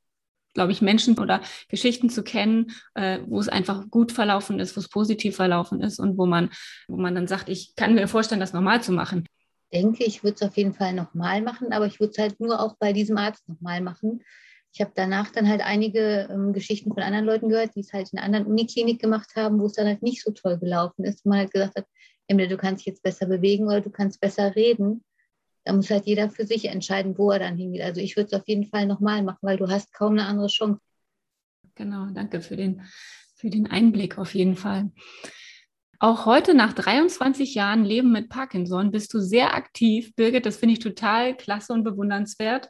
glaube 0.54 0.72
ich, 0.72 0.80
Menschen 0.80 1.18
oder 1.18 1.42
Geschichten 1.68 2.08
zu 2.08 2.22
kennen, 2.22 2.72
äh, 2.94 3.18
wo 3.26 3.38
es 3.38 3.50
einfach 3.50 3.90
gut 3.90 4.12
verlaufen 4.12 4.58
ist, 4.58 4.74
wo 4.76 4.80
es 4.80 4.88
positiv 4.88 5.36
verlaufen 5.36 5.82
ist 5.82 5.98
und 5.98 6.16
wo 6.16 6.24
man, 6.24 6.48
wo 6.88 6.96
man 6.96 7.14
dann 7.14 7.26
sagt, 7.26 7.50
ich 7.50 7.74
kann 7.76 7.94
mir 7.94 8.08
vorstellen, 8.08 8.40
das 8.40 8.54
normal 8.54 8.82
zu 8.82 8.92
machen. 8.92 9.26
Denke, 9.74 10.04
ich 10.04 10.22
würde 10.24 10.36
es 10.36 10.42
auf 10.42 10.56
jeden 10.56 10.72
Fall 10.72 10.94
nochmal 10.94 11.42
machen, 11.42 11.74
aber 11.74 11.84
ich 11.84 12.00
würde 12.00 12.12
es 12.12 12.18
halt 12.18 12.40
nur 12.40 12.60
auch 12.60 12.76
bei 12.78 12.94
diesem 12.94 13.18
Arzt 13.18 13.46
nochmal 13.46 13.82
machen, 13.82 14.22
ich 14.76 14.83
habe 14.83 14.92
danach 14.95 15.30
dann 15.30 15.49
halt 15.49 15.62
einige 15.62 16.28
ähm, 16.30 16.52
Geschichten 16.52 16.92
von 16.92 17.02
anderen 17.02 17.25
Leuten 17.25 17.49
gehört, 17.49 17.75
die 17.75 17.80
es 17.80 17.95
halt 17.95 18.12
in 18.12 18.18
einer 18.18 18.26
anderen 18.26 18.47
Uniklinik 18.47 19.00
gemacht 19.00 19.35
haben, 19.35 19.59
wo 19.59 19.64
es 19.64 19.73
dann 19.73 19.87
halt 19.87 20.02
nicht 20.02 20.23
so 20.23 20.33
toll 20.33 20.59
gelaufen 20.59 21.02
ist. 21.06 21.25
Man 21.25 21.38
halt 21.38 21.50
gesagt 21.50 21.76
hat, 21.76 21.87
entweder 22.26 22.50
du 22.50 22.59
kannst 22.59 22.80
dich 22.80 22.92
jetzt 22.92 23.02
besser 23.02 23.25
bewegen 23.25 23.64
oder 23.64 23.80
du 23.80 23.88
kannst 23.88 24.21
besser 24.21 24.54
reden. 24.54 25.02
Da 25.64 25.73
muss 25.73 25.88
halt 25.88 26.04
jeder 26.04 26.28
für 26.28 26.45
sich 26.45 26.66
entscheiden, 26.66 27.16
wo 27.16 27.30
er 27.30 27.38
dann 27.38 27.56
hingeht. 27.56 27.80
Also 27.80 28.02
ich 28.02 28.16
würde 28.16 28.26
es 28.26 28.38
auf 28.38 28.47
jeden 28.47 28.66
Fall 28.66 28.87
nochmal 28.87 29.23
machen, 29.23 29.38
weil 29.40 29.56
du 29.56 29.66
hast 29.66 29.95
kaum 29.95 30.12
eine 30.12 30.26
andere 30.26 30.49
Chance. 30.49 30.78
Genau, 31.75 32.11
danke 32.12 32.42
für 32.42 32.56
den, 32.56 32.83
für 33.35 33.49
den 33.49 33.66
Einblick 33.68 34.18
auf 34.18 34.35
jeden 34.35 34.56
Fall. 34.56 34.90
Auch 35.98 36.26
heute 36.26 36.54
nach 36.54 36.72
23 36.72 37.54
Jahren 37.54 37.84
Leben 37.84 38.12
mit 38.12 38.28
Parkinson 38.28 38.90
bist 38.90 39.14
du 39.14 39.20
sehr 39.20 39.54
aktiv. 39.54 40.14
Birgit, 40.14 40.44
das 40.44 40.56
finde 40.56 40.74
ich 40.74 40.78
total 40.78 41.36
klasse 41.36 41.72
und 41.72 41.84
bewundernswert. 41.84 42.68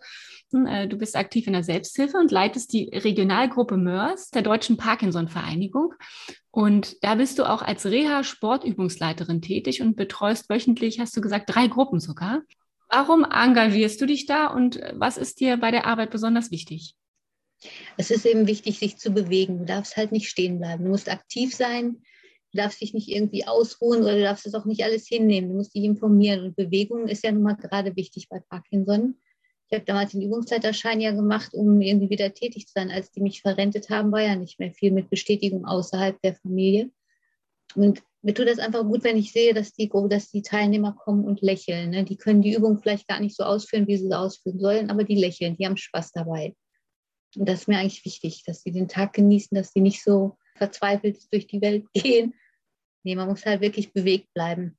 Äh, 0.52 0.86
du 0.86 0.96
bist 0.96 1.16
aktiv 1.16 1.46
in 1.46 1.52
der 1.52 1.64
Selbsthilfe 1.64 2.18
und 2.18 2.30
leitest 2.30 2.72
die 2.72 2.88
Regionalgruppe 2.92 3.76
MERS 3.76 4.30
der 4.30 4.42
Deutschen 4.42 4.76
Parkinson-Vereinigung. 4.76 5.94
Und 6.50 7.02
da 7.02 7.16
bist 7.16 7.38
du 7.38 7.44
auch 7.44 7.62
als 7.62 7.84
Reha-Sportübungsleiterin 7.84 9.42
tätig 9.42 9.82
und 9.82 9.96
betreust 9.96 10.48
wöchentlich, 10.48 11.00
hast 11.00 11.16
du 11.16 11.20
gesagt, 11.20 11.52
drei 11.52 11.66
Gruppen 11.66 12.00
sogar. 12.00 12.42
Warum 12.88 13.24
engagierst 13.24 14.00
du 14.00 14.06
dich 14.06 14.26
da 14.26 14.46
und 14.46 14.80
was 14.94 15.16
ist 15.16 15.40
dir 15.40 15.56
bei 15.56 15.72
der 15.72 15.86
Arbeit 15.86 16.10
besonders 16.10 16.52
wichtig? 16.52 16.94
Es 17.96 18.10
ist 18.10 18.26
eben 18.26 18.46
wichtig, 18.46 18.78
sich 18.78 18.98
zu 18.98 19.10
bewegen. 19.10 19.58
Du 19.58 19.64
darfst 19.64 19.96
halt 19.96 20.12
nicht 20.12 20.28
stehen 20.28 20.58
bleiben. 20.58 20.84
Du 20.84 20.90
musst 20.90 21.10
aktiv 21.10 21.54
sein. 21.54 22.02
Du 22.56 22.62
darfst 22.62 22.80
dich 22.80 22.94
nicht 22.94 23.08
irgendwie 23.08 23.46
ausruhen 23.46 24.02
oder 24.02 24.14
du 24.14 24.22
darfst 24.22 24.46
das 24.46 24.54
auch 24.54 24.64
nicht 24.64 24.82
alles 24.82 25.06
hinnehmen. 25.06 25.50
Du 25.50 25.56
musst 25.56 25.74
dich 25.74 25.84
informieren. 25.84 26.42
Und 26.42 26.56
Bewegung 26.56 27.06
ist 27.06 27.22
ja 27.22 27.30
nun 27.30 27.42
mal 27.42 27.52
gerade 27.52 27.94
wichtig 27.96 28.30
bei 28.30 28.40
Parkinson. 28.40 29.16
Ich 29.68 29.74
habe 29.74 29.84
damals 29.84 30.12
den 30.12 30.22
Übungsleiterschein 30.22 31.02
ja 31.02 31.10
gemacht, 31.10 31.52
um 31.52 31.82
irgendwie 31.82 32.08
wieder 32.08 32.32
tätig 32.32 32.66
zu 32.66 32.72
sein. 32.74 32.90
Als 32.90 33.10
die 33.10 33.20
mich 33.20 33.42
verrentet 33.42 33.90
haben, 33.90 34.10
war 34.10 34.22
ja 34.22 34.36
nicht 34.36 34.58
mehr 34.58 34.72
viel 34.72 34.90
mit 34.90 35.10
Bestätigung 35.10 35.66
außerhalb 35.66 36.18
der 36.22 36.36
Familie. 36.36 36.90
Und 37.74 38.02
mir 38.22 38.32
tut 38.32 38.48
das 38.48 38.58
einfach 38.58 38.84
gut, 38.84 39.04
wenn 39.04 39.18
ich 39.18 39.32
sehe, 39.32 39.52
dass 39.52 39.72
die, 39.74 39.90
dass 40.08 40.30
die 40.30 40.40
Teilnehmer 40.40 40.92
kommen 40.92 41.24
und 41.24 41.42
lächeln. 41.42 41.90
Ne? 41.90 42.04
Die 42.04 42.16
können 42.16 42.40
die 42.40 42.54
Übung 42.54 42.78
vielleicht 42.78 43.06
gar 43.06 43.20
nicht 43.20 43.36
so 43.36 43.44
ausführen, 43.44 43.86
wie 43.86 43.98
sie 43.98 44.06
sie 44.06 44.18
ausführen 44.18 44.58
sollen, 44.58 44.88
aber 44.88 45.04
die 45.04 45.16
lächeln, 45.16 45.56
die 45.58 45.66
haben 45.66 45.76
Spaß 45.76 46.12
dabei. 46.12 46.54
Und 47.36 47.46
das 47.48 47.60
ist 47.60 47.68
mir 47.68 47.78
eigentlich 47.78 48.04
wichtig, 48.06 48.44
dass 48.46 48.62
sie 48.62 48.72
den 48.72 48.88
Tag 48.88 49.12
genießen, 49.12 49.54
dass 49.54 49.72
sie 49.72 49.80
nicht 49.80 50.02
so 50.02 50.38
verzweifelt 50.56 51.18
durch 51.32 51.46
die 51.46 51.60
Welt 51.60 51.84
gehen. 51.94 52.34
Nee, 53.06 53.14
man 53.14 53.28
muss 53.28 53.46
halt 53.46 53.60
wirklich 53.60 53.92
bewegt 53.92 54.34
bleiben. 54.34 54.76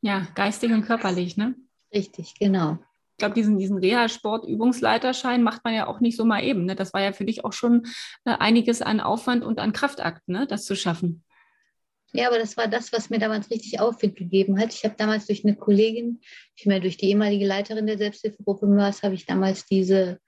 Ja, 0.00 0.28
geistig 0.36 0.70
und 0.70 0.82
körperlich, 0.82 1.36
ne? 1.36 1.56
Richtig, 1.92 2.34
genau. 2.38 2.78
Ich 3.10 3.18
glaube, 3.18 3.34
diesen, 3.34 3.58
diesen 3.58 3.78
Reha-Sport-Übungsleiterschein 3.78 5.42
macht 5.42 5.64
man 5.64 5.74
ja 5.74 5.88
auch 5.88 5.98
nicht 5.98 6.16
so 6.16 6.24
mal 6.24 6.44
eben. 6.44 6.66
Ne? 6.66 6.76
Das 6.76 6.94
war 6.94 7.02
ja 7.02 7.10
für 7.10 7.24
dich 7.24 7.44
auch 7.44 7.52
schon 7.52 7.84
äh, 8.24 8.36
einiges 8.38 8.80
an 8.80 9.00
Aufwand 9.00 9.42
und 9.42 9.58
an 9.58 9.72
Kraftakt, 9.72 10.28
ne? 10.28 10.46
das 10.46 10.66
zu 10.66 10.76
schaffen. 10.76 11.24
Ja, 12.12 12.28
aber 12.28 12.38
das 12.38 12.56
war 12.56 12.68
das, 12.68 12.92
was 12.92 13.10
mir 13.10 13.18
damals 13.18 13.50
richtig 13.50 13.80
Aufwind 13.80 14.14
gegeben 14.14 14.60
hat. 14.60 14.72
Ich 14.72 14.84
habe 14.84 14.94
damals 14.96 15.26
durch 15.26 15.44
eine 15.44 15.56
Kollegin, 15.56 16.20
vielmehr 16.54 16.78
durch 16.78 16.96
die 16.96 17.08
ehemalige 17.08 17.44
Leiterin 17.44 17.88
der 17.88 17.98
Selbsthilfegruppe 17.98 18.66
MÖRS, 18.66 19.02
habe 19.02 19.16
ich 19.16 19.26
damals 19.26 19.66
diese 19.66 20.20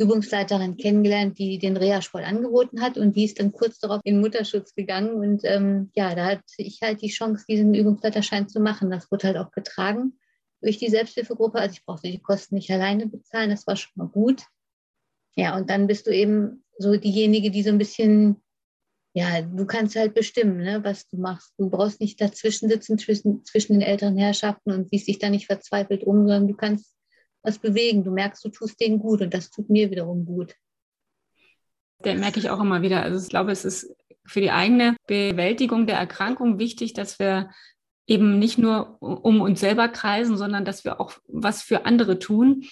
Übungsleiterin 0.00 0.78
kennengelernt, 0.78 1.38
die 1.38 1.58
den 1.58 1.76
Reha-Sport 1.76 2.24
angeboten 2.24 2.80
hat 2.80 2.96
und 2.96 3.16
die 3.16 3.24
ist 3.24 3.38
dann 3.38 3.52
kurz 3.52 3.78
darauf 3.78 4.00
in 4.04 4.20
Mutterschutz 4.20 4.74
gegangen 4.74 5.10
und 5.10 5.42
ähm, 5.44 5.90
ja, 5.94 6.14
da 6.14 6.26
hatte 6.26 6.42
ich 6.56 6.80
halt 6.82 7.02
die 7.02 7.10
Chance, 7.10 7.44
diesen 7.46 7.74
Übungsleiterschein 7.74 8.48
zu 8.48 8.60
machen. 8.60 8.90
Das 8.90 9.10
wurde 9.10 9.28
halt 9.28 9.36
auch 9.36 9.50
getragen 9.50 10.18
durch 10.62 10.78
die 10.78 10.88
Selbsthilfegruppe. 10.88 11.58
Also 11.58 11.74
ich 11.74 11.84
brauchte 11.84 12.10
die 12.10 12.18
Kosten 12.18 12.54
nicht 12.54 12.70
alleine 12.70 13.06
bezahlen, 13.08 13.50
das 13.50 13.66
war 13.66 13.76
schon 13.76 13.92
mal 13.94 14.08
gut. 14.08 14.42
Ja, 15.36 15.56
und 15.56 15.68
dann 15.68 15.86
bist 15.86 16.06
du 16.06 16.10
eben 16.10 16.64
so 16.78 16.96
diejenige, 16.96 17.50
die 17.50 17.62
so 17.62 17.68
ein 17.68 17.78
bisschen 17.78 18.42
ja, 19.12 19.42
du 19.42 19.66
kannst 19.66 19.96
halt 19.96 20.14
bestimmen, 20.14 20.58
ne, 20.58 20.84
was 20.84 21.08
du 21.08 21.16
machst. 21.16 21.52
Du 21.58 21.68
brauchst 21.68 22.00
nicht 22.00 22.20
dazwischen 22.20 22.68
sitzen 22.68 22.96
zwischen, 22.96 23.44
zwischen 23.44 23.72
den 23.72 23.82
älteren 23.82 24.16
Herrschaften 24.16 24.70
und 24.70 24.88
siehst 24.88 25.08
dich 25.08 25.18
da 25.18 25.30
nicht 25.30 25.46
verzweifelt 25.46 26.04
um, 26.04 26.18
sondern 26.18 26.46
du 26.46 26.54
kannst 26.54 26.94
was 27.42 27.58
bewegen. 27.58 28.04
Du 28.04 28.10
merkst, 28.10 28.44
du 28.44 28.48
tust 28.50 28.80
denen 28.80 28.98
gut 28.98 29.22
und 29.22 29.32
das 29.34 29.50
tut 29.50 29.70
mir 29.70 29.90
wiederum 29.90 30.24
gut. 30.24 30.54
Der 32.04 32.14
merke 32.14 32.40
ich 32.40 32.50
auch 32.50 32.60
immer 32.60 32.82
wieder. 32.82 33.02
Also 33.02 33.22
ich 33.22 33.28
glaube, 33.28 33.52
es 33.52 33.64
ist 33.64 33.94
für 34.24 34.40
die 34.40 34.50
eigene 34.50 34.96
Bewältigung 35.06 35.86
der 35.86 35.96
Erkrankung 35.96 36.58
wichtig, 36.58 36.92
dass 36.92 37.18
wir 37.18 37.50
eben 38.06 38.38
nicht 38.38 38.58
nur 38.58 39.00
um 39.00 39.40
uns 39.40 39.60
selber 39.60 39.88
kreisen, 39.88 40.36
sondern 40.36 40.64
dass 40.64 40.84
wir 40.84 41.00
auch 41.00 41.12
was 41.26 41.62
für 41.62 41.84
andere 41.86 42.18
tun. 42.18 42.64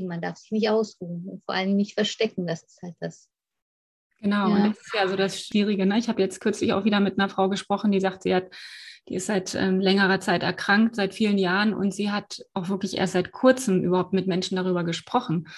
Man 0.00 0.20
darf 0.20 0.36
sich 0.36 0.50
nicht 0.50 0.68
ausruhen 0.68 1.28
und 1.28 1.44
vor 1.44 1.54
allem 1.54 1.76
nicht 1.76 1.94
verstecken. 1.94 2.46
Das 2.46 2.62
ist 2.62 2.82
halt 2.82 2.94
das 3.00 3.28
Genau, 4.20 4.48
ja. 4.48 4.56
und 4.56 4.70
das 4.70 4.78
ist 4.78 4.94
ja 4.94 5.08
so 5.08 5.16
das 5.16 5.40
Schwierige. 5.40 5.86
Ne? 5.86 5.98
Ich 5.98 6.08
habe 6.08 6.22
jetzt 6.22 6.40
kürzlich 6.40 6.72
auch 6.72 6.84
wieder 6.84 7.00
mit 7.00 7.18
einer 7.18 7.28
Frau 7.28 7.48
gesprochen, 7.48 7.92
die 7.92 8.00
sagt, 8.00 8.22
sie 8.22 8.34
hat, 8.34 8.50
die 9.08 9.14
ist 9.14 9.26
seit 9.26 9.54
ähm, 9.54 9.80
längerer 9.80 10.20
Zeit 10.20 10.42
erkrankt, 10.42 10.96
seit 10.96 11.14
vielen 11.14 11.38
Jahren, 11.38 11.74
und 11.74 11.92
sie 11.94 12.10
hat 12.10 12.40
auch 12.54 12.68
wirklich 12.68 12.96
erst 12.96 13.12
seit 13.12 13.32
kurzem 13.32 13.82
überhaupt 13.82 14.12
mit 14.12 14.26
Menschen 14.26 14.56
darüber 14.56 14.84
gesprochen. 14.84 15.48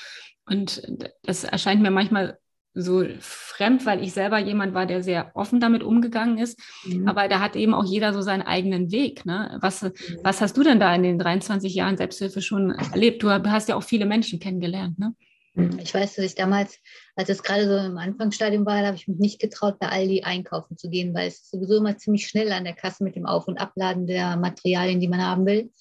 Und 0.45 0.83
das 1.23 1.45
erscheint 1.45 1.83
mir 1.83 1.91
manchmal 1.91 2.39
so 2.75 3.05
fremd, 3.19 3.87
weil 3.87 4.03
ich 4.03 4.13
selber 4.13 4.39
jemand 4.39 4.75
war, 4.75 4.87
der 4.87 5.03
sehr 5.03 5.33
offen 5.35 5.61
damit 5.61 5.83
umgegangen 5.83 6.39
ist. 6.39 6.61
Mhm. 6.85 7.09
Aber 7.09 7.29
da 7.29 7.41
hat 7.41 7.57
eben 7.57 7.75
auch 7.75 7.85
jeder 7.85 8.13
so 8.13 8.23
seinen 8.23 8.43
eigenen 8.43 8.93
Weg. 8.93 9.27
Ne? 9.27 9.59
Was, 9.61 9.83
mhm. 9.83 9.93
was 10.23 10.41
hast 10.41 10.57
du 10.57 10.63
denn 10.63 10.79
da 10.79 10.95
in 10.95 11.03
den 11.03 11.19
23 11.19 11.75
Jahren 11.75 11.97
Selbsthilfe 11.97 12.41
schon 12.41 12.71
erlebt? 12.71 13.23
Du 13.23 13.31
hast 13.31 13.69
ja 13.69 13.75
auch 13.75 13.83
viele 13.83 14.07
Menschen 14.07 14.39
kennengelernt. 14.39 14.99
Ne? 14.99 15.15
Mhm. 15.59 15.81
Ich 15.81 15.93
weiß, 15.93 16.15
dass 16.15 16.25
ich 16.25 16.35
damals, 16.37 16.79
als 17.17 17.29
es 17.29 17.43
gerade 17.43 17.67
so 17.67 17.77
im 17.77 17.99
Anfangsstadium 17.99 18.65
war, 18.65 18.87
habe 18.87 18.97
ich 18.97 19.09
mich 19.09 19.19
nicht 19.19 19.41
getraut, 19.41 19.79
bei 19.81 19.89
Aldi 19.89 20.23
einkaufen 20.23 20.77
zu 20.77 20.89
gehen, 20.89 21.15
weil 21.15 21.29
es 21.29 21.51
sowieso 21.51 21.79
immer 21.79 21.99
ziemlich 21.99 22.29
schnell 22.29 22.53
an 22.53 22.65
der 22.65 22.75
Kasse 22.75 23.03
mit 23.03 23.17
dem 23.17 23.27
Auf- 23.27 23.49
und 23.49 23.59
Abladen 23.59 24.07
der 24.07 24.37
Materialien, 24.37 25.01
die 25.01 25.09
man 25.09 25.21
haben 25.21 25.47
will. 25.47 25.73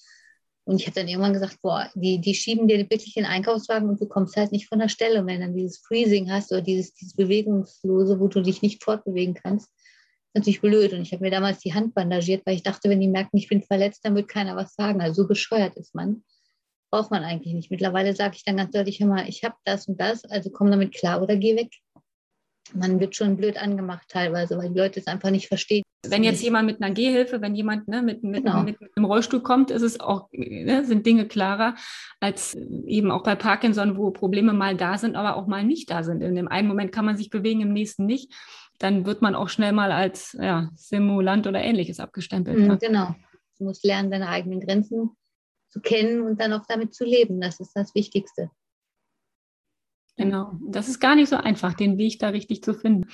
Und 0.64 0.80
ich 0.80 0.86
habe 0.86 0.96
dann 0.96 1.08
irgendwann 1.08 1.32
gesagt, 1.32 1.62
boah, 1.62 1.88
die, 1.94 2.20
die 2.20 2.34
schieben 2.34 2.66
dir 2.66 2.78
wirklich 2.78 3.14
den 3.14 3.24
Einkaufswagen 3.24 3.88
und 3.88 4.00
du 4.00 4.06
kommst 4.06 4.36
halt 4.36 4.52
nicht 4.52 4.68
von 4.68 4.80
der 4.80 4.88
Stelle. 4.88 5.20
Und 5.20 5.26
wenn 5.28 5.40
dann 5.40 5.54
dieses 5.54 5.78
Freezing 5.78 6.30
hast 6.30 6.52
oder 6.52 6.60
dieses, 6.60 6.92
dieses 6.94 7.14
Bewegungslose, 7.14 8.20
wo 8.20 8.28
du 8.28 8.42
dich 8.42 8.60
nicht 8.60 8.82
fortbewegen 8.82 9.34
kannst, 9.34 9.68
ist 9.68 10.34
natürlich 10.34 10.60
blöd. 10.60 10.92
Und 10.92 11.02
ich 11.02 11.12
habe 11.12 11.22
mir 11.22 11.30
damals 11.30 11.60
die 11.60 11.72
Hand 11.72 11.94
bandagiert, 11.94 12.44
weil 12.44 12.56
ich 12.56 12.64
dachte, 12.64 12.90
wenn 12.90 13.00
die 13.00 13.08
merken, 13.08 13.38
ich 13.38 13.48
bin 13.48 13.62
verletzt, 13.62 14.04
dann 14.04 14.16
wird 14.16 14.28
keiner 14.28 14.56
was 14.56 14.74
sagen. 14.74 15.00
Also 15.00 15.22
so 15.22 15.28
bescheuert 15.28 15.76
ist 15.76 15.94
man 15.94 16.22
braucht 16.90 17.10
man 17.10 17.24
eigentlich 17.24 17.54
nicht. 17.54 17.70
Mittlerweile 17.70 18.14
sage 18.14 18.36
ich 18.36 18.44
dann 18.44 18.56
ganz 18.56 18.72
deutlich 18.72 19.00
immer, 19.00 19.28
ich 19.28 19.44
habe 19.44 19.56
das 19.64 19.88
und 19.88 20.00
das, 20.00 20.24
also 20.24 20.50
komm 20.50 20.70
damit 20.70 20.94
klar 20.94 21.22
oder 21.22 21.36
geh 21.36 21.56
weg. 21.56 21.70
Man 22.74 23.00
wird 23.00 23.16
schon 23.16 23.36
blöd 23.36 23.56
angemacht 23.56 24.08
teilweise, 24.08 24.58
weil 24.58 24.68
die 24.68 24.78
Leute 24.78 25.00
es 25.00 25.06
einfach 25.06 25.30
nicht 25.30 25.48
verstehen. 25.48 25.82
Wenn 26.06 26.22
jetzt 26.22 26.42
jemand 26.42 26.66
mit 26.66 26.80
einer 26.80 26.94
Gehhilfe, 26.94 27.40
wenn 27.40 27.54
jemand 27.54 27.88
ne, 27.88 28.02
mit, 28.02 28.22
mit, 28.22 28.44
genau. 28.44 28.62
mit, 28.62 28.76
einem 28.94 29.04
Rollstuhl 29.04 29.42
kommt, 29.42 29.70
ist 29.70 29.82
es 29.82 29.98
auch, 30.00 30.28
ne, 30.32 30.84
sind 30.84 31.06
Dinge 31.06 31.26
klarer 31.26 31.74
als 32.20 32.54
eben 32.54 33.10
auch 33.10 33.22
bei 33.22 33.34
Parkinson, 33.34 33.96
wo 33.96 34.10
Probleme 34.10 34.52
mal 34.52 34.76
da 34.76 34.98
sind, 34.98 35.16
aber 35.16 35.36
auch 35.36 35.46
mal 35.46 35.64
nicht 35.64 35.90
da 35.90 36.02
sind. 36.02 36.22
In 36.22 36.34
dem 36.34 36.46
einen 36.48 36.68
Moment 36.68 36.92
kann 36.92 37.04
man 37.04 37.16
sich 37.16 37.30
bewegen, 37.30 37.62
im 37.62 37.72
nächsten 37.72 38.06
nicht. 38.06 38.32
Dann 38.78 39.06
wird 39.06 39.22
man 39.22 39.34
auch 39.34 39.48
schnell 39.48 39.72
mal 39.72 39.90
als 39.90 40.36
ja, 40.40 40.70
Simulant 40.74 41.46
oder 41.46 41.60
ähnliches 41.60 41.98
abgestempelt. 41.98 42.58
Ne? 42.58 42.78
Genau. 42.78 43.14
Du 43.58 43.64
musst 43.64 43.84
lernen, 43.84 44.10
deine 44.10 44.28
eigenen 44.28 44.60
Grenzen 44.60 45.16
zu 45.70 45.80
kennen 45.80 46.22
und 46.22 46.40
dann 46.40 46.52
auch 46.52 46.66
damit 46.68 46.94
zu 46.94 47.04
leben. 47.04 47.40
Das 47.40 47.60
ist 47.60 47.72
das 47.74 47.94
Wichtigste. 47.94 48.50
Genau, 50.16 50.58
das 50.68 50.88
ist 50.88 50.98
gar 50.98 51.14
nicht 51.14 51.28
so 51.28 51.36
einfach, 51.36 51.74
den 51.74 51.96
Weg 51.96 52.18
da 52.18 52.28
richtig 52.28 52.62
zu 52.62 52.74
finden. 52.74 53.06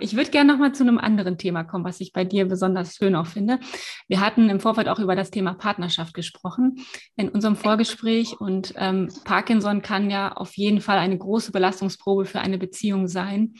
Ich 0.00 0.16
würde 0.16 0.30
gerne 0.30 0.52
noch 0.52 0.58
mal 0.58 0.74
zu 0.74 0.82
einem 0.82 0.98
anderen 0.98 1.38
Thema 1.38 1.62
kommen, 1.62 1.84
was 1.84 2.00
ich 2.00 2.12
bei 2.12 2.24
dir 2.24 2.46
besonders 2.46 2.96
schön 2.96 3.14
auch 3.14 3.28
finde. 3.28 3.60
Wir 4.08 4.18
hatten 4.18 4.50
im 4.50 4.58
Vorfeld 4.58 4.88
auch 4.88 4.98
über 4.98 5.14
das 5.14 5.30
Thema 5.30 5.54
Partnerschaft 5.54 6.14
gesprochen 6.14 6.84
in 7.14 7.28
unserem 7.28 7.54
Vorgespräch 7.54 8.40
und 8.40 8.74
ähm, 8.76 9.08
Parkinson 9.24 9.82
kann 9.82 10.10
ja 10.10 10.32
auf 10.32 10.56
jeden 10.56 10.80
Fall 10.80 10.98
eine 10.98 11.16
große 11.16 11.52
Belastungsprobe 11.52 12.24
für 12.24 12.40
eine 12.40 12.58
Beziehung 12.58 13.06
sein. 13.06 13.54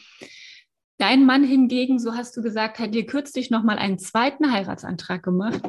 Dein 0.97 1.25
Mann 1.25 1.43
hingegen, 1.43 1.99
so 1.99 2.15
hast 2.15 2.37
du 2.37 2.41
gesagt, 2.41 2.79
hat 2.79 2.93
dir 2.93 3.05
kürzlich 3.05 3.49
nochmal 3.49 3.77
einen 3.77 3.99
zweiten 3.99 4.53
Heiratsantrag 4.53 5.23
gemacht. 5.23 5.61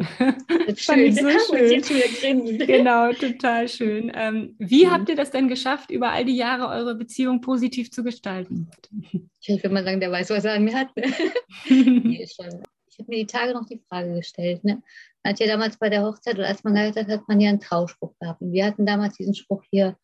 Das 0.69 0.81
Fand 0.85 0.99
ich 0.99 1.17
so 1.17 1.29
schön. 1.29 2.59
Genau, 2.59 3.12
total 3.12 3.69
schön. 3.69 4.12
Ähm, 4.15 4.55
wie 4.59 4.87
mhm. 4.87 4.91
habt 4.93 5.09
ihr 5.09 5.17
das 5.17 5.33
denn 5.33 5.49
geschafft, 5.49 5.91
über 5.91 6.11
all 6.12 6.25
die 6.25 6.37
Jahre 6.37 6.69
eure 6.69 6.95
Beziehung 6.95 7.41
positiv 7.41 7.91
zu 7.91 8.03
gestalten? 8.03 8.71
Ich 9.49 9.62
würde 9.62 9.75
mal 9.75 9.85
sagen, 9.85 10.01
der 10.01 10.11
weiß, 10.11 10.31
was 10.31 10.45
er 10.45 10.55
an 10.55 10.65
mir 10.65 10.75
hat. 10.75 10.89
Ne? 10.97 11.05
nee, 11.69 12.21
ich 12.21 12.37
habe 12.41 12.65
mir 13.07 13.19
die 13.19 13.27
Tage 13.27 13.53
noch 13.53 13.65
die 13.65 13.81
Frage 13.89 14.15
gestellt. 14.15 14.65
Ne? 14.65 14.83
Man 15.23 15.33
hat 15.33 15.39
ja 15.39 15.47
damals 15.47 15.77
bei 15.77 15.89
der 15.89 16.03
Hochzeit 16.03 16.35
oder 16.35 16.49
als 16.49 16.65
man 16.65 16.75
geheiratet 16.75 17.07
hat, 17.07 17.21
hat 17.21 17.29
man 17.29 17.41
ja 17.41 17.51
einen 17.51 17.61
Trauspruch 17.61 18.12
gehabt. 18.19 18.41
Und 18.41 18.51
wir 18.51 18.65
hatten 18.65 18.87
damals 18.87 19.17
diesen 19.17 19.37
Spruch 19.37 19.62
hier, 19.71 19.97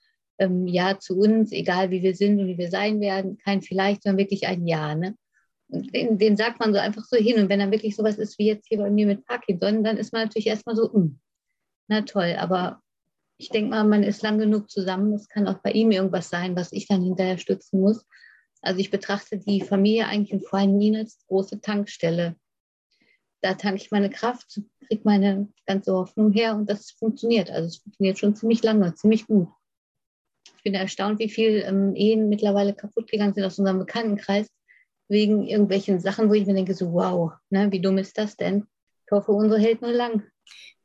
ähm, 0.42 0.66
Ja 0.66 0.98
zu 0.98 1.18
uns, 1.18 1.52
egal 1.52 1.90
wie 1.90 2.02
wir 2.02 2.14
sind 2.14 2.38
und 2.40 2.46
wie 2.46 2.58
wir 2.58 2.70
sein 2.70 3.00
werden, 3.00 3.38
kein 3.38 3.62
Vielleicht, 3.62 4.02
sondern 4.02 4.18
wirklich 4.18 4.46
ein 4.46 4.66
Ja. 4.66 4.94
Ne? 4.94 5.16
Und 5.68 5.94
den, 5.94 6.18
den, 6.18 6.36
sagt 6.36 6.60
man 6.60 6.72
so 6.72 6.78
einfach 6.78 7.04
so 7.04 7.16
hin. 7.16 7.38
Und 7.40 7.48
wenn 7.48 7.60
dann 7.60 7.70
wirklich 7.70 7.96
sowas 7.96 8.18
ist 8.18 8.38
wie 8.38 8.46
jetzt 8.46 8.68
hier 8.68 8.78
bei 8.78 8.90
mir 8.90 9.06
mit 9.06 9.24
Parkinson, 9.26 9.82
dann 9.84 9.96
ist 9.96 10.12
man 10.12 10.22
natürlich 10.24 10.46
erstmal 10.46 10.76
so, 10.76 10.88
mh, 10.88 10.92
hm, 10.92 11.20
na 11.88 12.02
toll, 12.02 12.36
aber 12.38 12.80
ich 13.38 13.48
denke 13.48 13.70
mal, 13.70 13.84
man 13.84 14.04
ist 14.04 14.22
lang 14.22 14.38
genug 14.38 14.70
zusammen. 14.70 15.12
Es 15.14 15.28
kann 15.28 15.48
auch 15.48 15.58
bei 15.58 15.72
ihm 15.72 15.90
irgendwas 15.90 16.30
sein, 16.30 16.54
was 16.54 16.72
ich 16.72 16.86
dann 16.86 17.02
hinterher 17.02 17.38
stützen 17.38 17.80
muss. 17.80 18.04
Also 18.60 18.78
ich 18.78 18.90
betrachte 18.90 19.38
die 19.38 19.60
Familie 19.60 20.06
eigentlich 20.06 20.32
und 20.32 20.46
vor 20.46 20.60
allem 20.60 20.80
ihn 20.80 20.96
als 20.96 21.24
große 21.26 21.60
Tankstelle. 21.60 22.36
Da 23.40 23.54
tanke 23.54 23.82
ich 23.82 23.90
meine 23.90 24.10
Kraft, 24.10 24.60
kriege 24.86 25.02
meine 25.04 25.48
ganze 25.66 25.92
Hoffnung 25.92 26.30
her 26.32 26.54
und 26.54 26.70
das 26.70 26.92
funktioniert. 26.92 27.50
Also 27.50 27.66
es 27.66 27.78
funktioniert 27.78 28.18
schon 28.18 28.36
ziemlich 28.36 28.62
lange, 28.62 28.94
ziemlich 28.94 29.26
gut. 29.26 29.48
Ich 30.62 30.70
bin 30.70 30.74
erstaunt, 30.74 31.18
wie 31.18 31.28
viele 31.28 31.64
ähm, 31.64 31.96
Ehen 31.96 32.28
mittlerweile 32.28 32.72
kaputt 32.72 33.10
gegangen 33.10 33.34
sind 33.34 33.42
aus 33.42 33.58
unserem 33.58 33.80
Bekanntenkreis 33.80 34.46
wegen 35.08 35.44
irgendwelchen 35.44 35.98
Sachen, 35.98 36.28
wo 36.28 36.34
ich 36.34 36.46
mir 36.46 36.54
denke, 36.54 36.72
so 36.74 36.92
wow, 36.92 37.32
ne, 37.50 37.72
wie 37.72 37.80
dumm 37.80 37.98
ist 37.98 38.16
das 38.16 38.36
denn? 38.36 38.68
Ich 39.04 39.10
hoffe, 39.10 39.32
unsere 39.32 39.60
hält 39.60 39.82
nur 39.82 39.90
lang. 39.90 40.22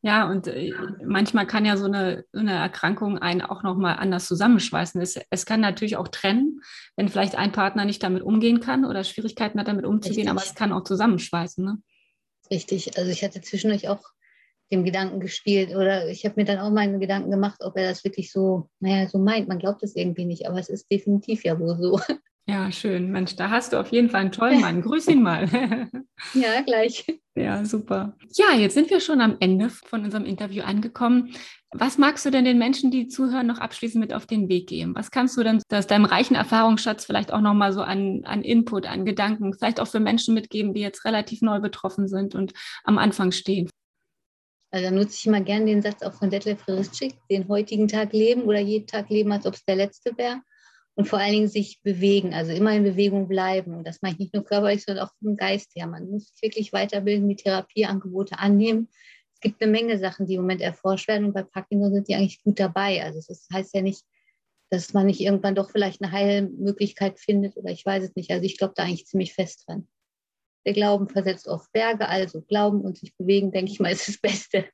Ja, 0.02 0.28
und 0.32 0.48
äh, 0.48 0.74
manchmal 1.06 1.46
kann 1.46 1.64
ja 1.64 1.78
so 1.78 1.86
eine, 1.86 2.26
eine 2.34 2.54
Erkrankung 2.54 3.20
einen 3.20 3.44
auch 3.44 3.62
nochmal 3.62 3.98
anders 3.98 4.26
zusammenschweißen. 4.26 5.00
Es, 5.00 5.20
es 5.30 5.46
kann 5.46 5.62
natürlich 5.62 5.96
auch 5.96 6.08
trennen, 6.08 6.62
wenn 6.96 7.08
vielleicht 7.08 7.36
ein 7.36 7.52
Partner 7.52 7.86
nicht 7.86 8.02
damit 8.02 8.24
umgehen 8.24 8.60
kann 8.60 8.84
oder 8.84 9.04
Schwierigkeiten 9.04 9.60
hat, 9.60 9.68
damit 9.68 9.86
umzugehen, 9.86 10.28
Richtig. 10.28 10.32
aber 10.32 10.42
es 10.42 10.56
kann 10.56 10.74
auch 10.74 10.86
zusammenschweißen. 10.86 11.64
Ne? 11.64 11.78
Richtig, 12.50 12.98
also 12.98 13.12
ich 13.12 13.24
hatte 13.24 13.42
zwischendurch 13.42 13.90
auch 13.90 14.02
dem 14.72 14.84
Gedanken 14.84 15.20
gespielt 15.20 15.74
oder 15.76 16.10
ich 16.10 16.26
habe 16.26 16.36
mir 16.38 16.46
dann 16.46 16.60
auch 16.60 16.72
meine 16.72 17.00
Gedanken 17.00 17.32
gemacht, 17.32 17.62
ob 17.62 17.78
er 17.78 17.90
das 17.90 18.04
wirklich 18.04 18.32
so, 18.32 18.70
naja, 18.80 19.08
so 19.08 19.18
meint. 19.18 19.48
Man 19.48 19.60
glaubt 19.60 19.84
es 19.84 19.96
irgendwie 19.96 20.26
nicht, 20.26 20.48
aber 20.48 20.60
es 20.60 20.70
ist 20.70 20.92
definitiv 20.92 21.44
ja 21.44 21.60
wohl 21.60 21.78
so. 21.78 22.00
Ja, 22.50 22.72
schön. 22.72 23.12
Mensch, 23.12 23.36
da 23.36 23.50
hast 23.50 23.74
du 23.74 23.78
auf 23.78 23.92
jeden 23.92 24.10
Fall 24.10 24.22
einen 24.22 24.32
tollen 24.32 24.62
Mann. 24.62 24.82
Grüß 24.82 25.10
ihn 25.10 25.22
mal. 25.22 25.50
ja, 26.34 26.62
gleich. 26.62 27.06
Ja, 27.36 27.66
super. 27.66 28.16
Ja, 28.36 28.56
jetzt 28.56 28.74
sind 28.74 28.90
wir 28.90 29.02
schon 29.02 29.20
am 29.20 29.36
Ende 29.42 29.70
von 29.70 30.06
unserem 30.06 30.24
Interview 30.24 30.64
angekommen. 30.64 31.36
Was 31.72 31.98
magst 31.98 32.26
du 32.26 32.30
denn 32.32 32.46
den 32.46 32.58
Menschen, 32.58 32.90
die 32.90 33.10
zuhören, 33.10 33.48
noch 33.48 33.60
abschließend 33.60 34.00
mit 34.00 34.14
auf 34.14 34.28
den 34.28 34.48
Weg 34.48 34.70
geben? 34.70 34.96
Was 34.96 35.12
kannst 35.12 35.36
du 35.36 35.44
denn 35.44 35.62
aus 35.74 35.88
deinem 35.88 36.06
reichen 36.06 36.36
Erfahrungsschatz 36.36 37.04
vielleicht 37.04 37.34
auch 37.34 37.42
nochmal 37.42 37.74
so 37.74 37.82
an, 37.82 38.22
an 38.24 38.44
Input, 38.44 38.88
an 38.88 39.04
Gedanken, 39.04 39.54
vielleicht 39.54 39.82
auch 39.82 39.88
für 39.88 40.00
Menschen 40.00 40.34
mitgeben, 40.34 40.74
die 40.74 40.80
jetzt 40.80 41.04
relativ 41.04 41.42
neu 41.42 41.60
betroffen 41.60 42.08
sind 42.08 42.34
und 42.34 42.54
am 42.86 42.98
Anfang 42.98 43.34
stehen? 43.34 43.70
Also 44.72 44.86
da 44.86 44.92
nutze 44.92 45.16
ich 45.16 45.26
immer 45.26 45.42
gerne 45.42 45.66
den 45.66 45.82
Satz 45.82 46.02
auch 46.04 46.14
von 46.14 46.30
Detlef 46.30 46.62
Frischik, 46.62 47.16
den 47.30 47.48
heutigen 47.48 47.88
Tag 47.88 48.14
leben 48.14 48.44
oder 48.44 48.60
jeden 48.60 48.88
Tag 48.88 49.10
leben, 49.10 49.32
als 49.32 49.46
ob 49.46 49.54
es 49.54 49.64
der 49.66 49.78
letzte 49.78 50.18
wäre 50.18 50.42
und 50.98 51.08
vor 51.08 51.20
allen 51.20 51.34
Dingen 51.34 51.48
sich 51.48 51.80
bewegen, 51.84 52.34
also 52.34 52.52
immer 52.52 52.74
in 52.74 52.84
Bewegung 52.84 53.28
bleiben. 53.28 53.76
Und 53.76 53.88
das 53.88 54.02
meine 54.02 54.14
ich 54.14 54.20
nicht 54.20 54.34
nur 54.34 54.44
körperlich, 54.44 54.84
sondern 54.84 55.06
auch 55.06 55.12
vom 55.20 55.38
Geist 55.38 55.72
her. 55.76 55.86
Man 55.86 56.10
muss 56.10 56.30
sich 56.30 56.42
wirklich 56.42 56.74
weiterbilden, 56.74 57.30
die 57.30 57.36
Therapieangebote 57.36 58.40
annehmen. 58.40 58.90
Es 59.36 59.40
gibt 59.40 59.62
eine 59.62 59.72
Menge 59.72 60.00
Sachen, 60.00 60.26
die 60.26 60.34
im 60.34 60.42
Moment 60.42 60.60
erforscht 60.60 61.08
werden 61.08 61.28
und 61.28 61.34
bei 61.34 61.44
Parkinson 61.44 61.94
sind 61.94 62.08
die 62.08 62.16
eigentlich 62.16 62.42
gut 62.44 62.60
dabei. 62.60 63.04
Also 63.04 63.22
das 63.28 63.48
heißt 63.54 63.76
ja 63.76 63.84
nicht, 63.84 64.02
dass 64.72 64.94
man 64.94 65.06
nicht 65.06 65.22
irgendwann 65.22 65.54
doch 65.54 65.70
vielleicht 65.70 66.02
eine 66.02 66.12
Heilmöglichkeit 66.12 67.20
findet 67.20 67.56
oder 67.58 67.70
ich 67.70 67.86
weiß 67.86 68.04
es 68.04 68.16
nicht. 68.16 68.32
Also 68.32 68.44
ich 68.44 68.58
glaube 68.58 68.74
da 68.76 68.84
eigentlich 68.84 69.06
ziemlich 69.06 69.36
fest 69.36 69.66
dran. 69.68 69.88
Der 70.68 70.74
Glauben 70.74 71.08
versetzt 71.08 71.48
auf 71.48 71.72
Berge, 71.72 72.10
also 72.10 72.42
Glauben 72.42 72.82
und 72.82 72.98
sich 72.98 73.16
bewegen, 73.16 73.54
denke 73.54 73.72
ich 73.72 73.80
mal, 73.80 73.90
ist 73.90 74.10
das 74.10 74.18
Beste. 74.18 74.66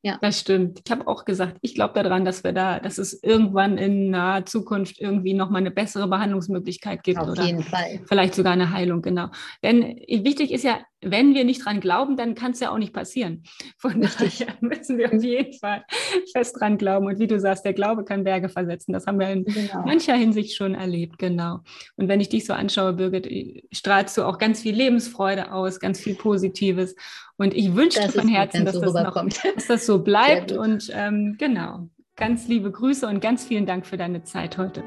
Ja. 0.00 0.18
Das 0.22 0.40
stimmt. 0.40 0.80
Ich 0.82 0.90
habe 0.90 1.06
auch 1.06 1.26
gesagt, 1.26 1.58
ich 1.60 1.74
glaube 1.74 2.02
daran, 2.02 2.24
dass 2.24 2.42
wir 2.42 2.52
da, 2.52 2.80
dass 2.80 2.96
es 2.96 3.22
irgendwann 3.22 3.76
in 3.76 4.08
naher 4.08 4.46
Zukunft 4.46 4.98
irgendwie 4.98 5.34
nochmal 5.34 5.60
eine 5.60 5.70
bessere 5.70 6.08
Behandlungsmöglichkeit 6.08 7.04
gibt. 7.04 7.20
Auf 7.20 7.28
oder 7.28 7.44
jeden 7.44 7.62
Fall. 7.62 8.00
Vielleicht 8.06 8.34
sogar 8.34 8.54
eine 8.54 8.70
Heilung, 8.70 9.02
genau. 9.02 9.28
Denn 9.62 9.82
wichtig 10.08 10.52
ist 10.52 10.64
ja, 10.64 10.80
wenn 11.02 11.34
wir 11.34 11.44
nicht 11.44 11.64
dran 11.64 11.80
glauben, 11.80 12.16
dann 12.16 12.34
kann 12.34 12.52
es 12.52 12.60
ja 12.60 12.70
auch 12.70 12.78
nicht 12.78 12.92
passieren. 12.92 13.42
Von 13.76 14.00
daher 14.00 14.54
müssen 14.60 14.98
wir 14.98 15.12
auf 15.12 15.22
jeden 15.22 15.52
Fall 15.58 15.84
fest 16.32 16.56
dran 16.58 16.78
glauben. 16.78 17.06
Und 17.06 17.18
wie 17.18 17.26
du 17.26 17.38
sagst, 17.38 17.64
der 17.64 17.72
Glaube 17.72 18.04
kann 18.04 18.24
Berge 18.24 18.48
versetzen. 18.48 18.92
Das 18.92 19.06
haben 19.06 19.18
wir 19.18 19.28
in 19.28 19.44
genau. 19.44 19.82
mancher 19.84 20.14
Hinsicht 20.14 20.56
schon 20.56 20.74
erlebt, 20.74 21.18
genau. 21.18 21.60
Und 21.96 22.08
wenn 22.08 22.20
ich 22.20 22.28
dich 22.28 22.46
so 22.46 22.52
anschaue, 22.52 22.92
Birgit, 22.92 23.64
strahlst 23.72 24.16
du 24.16 24.22
auch 24.22 24.38
ganz 24.38 24.62
viel 24.62 24.74
Lebensfreude 24.74 25.52
aus, 25.52 25.80
ganz 25.80 26.00
viel 26.00 26.14
Positives. 26.14 26.94
Und 27.36 27.54
ich 27.54 27.74
wünsche 27.74 28.00
dir 28.00 28.08
von 28.08 28.28
Herzen, 28.28 28.64
dass, 28.64 28.76
so 28.76 28.80
das 28.80 28.94
noch, 28.94 29.14
dass 29.54 29.66
das 29.66 29.86
so 29.86 30.02
bleibt. 30.02 30.52
Und 30.52 30.90
ähm, 30.94 31.36
genau, 31.38 31.88
ganz 32.16 32.46
liebe 32.48 32.70
Grüße 32.70 33.06
und 33.06 33.20
ganz 33.20 33.44
vielen 33.44 33.66
Dank 33.66 33.86
für 33.86 33.96
deine 33.96 34.22
Zeit 34.22 34.58
heute. 34.58 34.84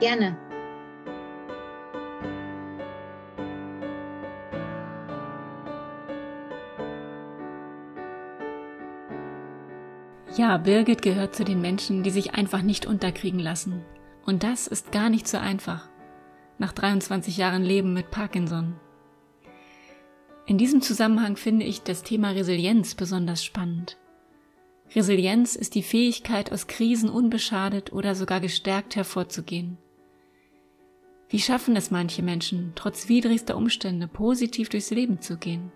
Gerne. 0.00 0.36
Ja, 10.36 10.58
Birgit 10.58 11.00
gehört 11.00 11.34
zu 11.34 11.44
den 11.44 11.62
Menschen, 11.62 12.02
die 12.02 12.10
sich 12.10 12.34
einfach 12.34 12.60
nicht 12.60 12.84
unterkriegen 12.84 13.40
lassen. 13.40 13.82
Und 14.26 14.42
das 14.42 14.66
ist 14.66 14.92
gar 14.92 15.08
nicht 15.08 15.26
so 15.26 15.38
einfach. 15.38 15.88
Nach 16.58 16.72
23 16.72 17.38
Jahren 17.38 17.62
Leben 17.62 17.94
mit 17.94 18.10
Parkinson. 18.10 18.74
In 20.44 20.58
diesem 20.58 20.82
Zusammenhang 20.82 21.36
finde 21.36 21.64
ich 21.64 21.82
das 21.82 22.02
Thema 22.02 22.30
Resilienz 22.30 22.94
besonders 22.94 23.42
spannend. 23.42 23.96
Resilienz 24.94 25.56
ist 25.56 25.74
die 25.74 25.82
Fähigkeit, 25.82 26.52
aus 26.52 26.66
Krisen 26.66 27.08
unbeschadet 27.08 27.92
oder 27.94 28.14
sogar 28.14 28.40
gestärkt 28.40 28.94
hervorzugehen. 28.94 29.78
Wie 31.30 31.40
schaffen 31.40 31.76
es 31.76 31.90
manche 31.90 32.22
Menschen, 32.22 32.72
trotz 32.74 33.08
widrigster 33.08 33.56
Umstände 33.56 34.06
positiv 34.06 34.68
durchs 34.68 34.90
Leben 34.90 35.20
zu 35.20 35.38
gehen? 35.38 35.72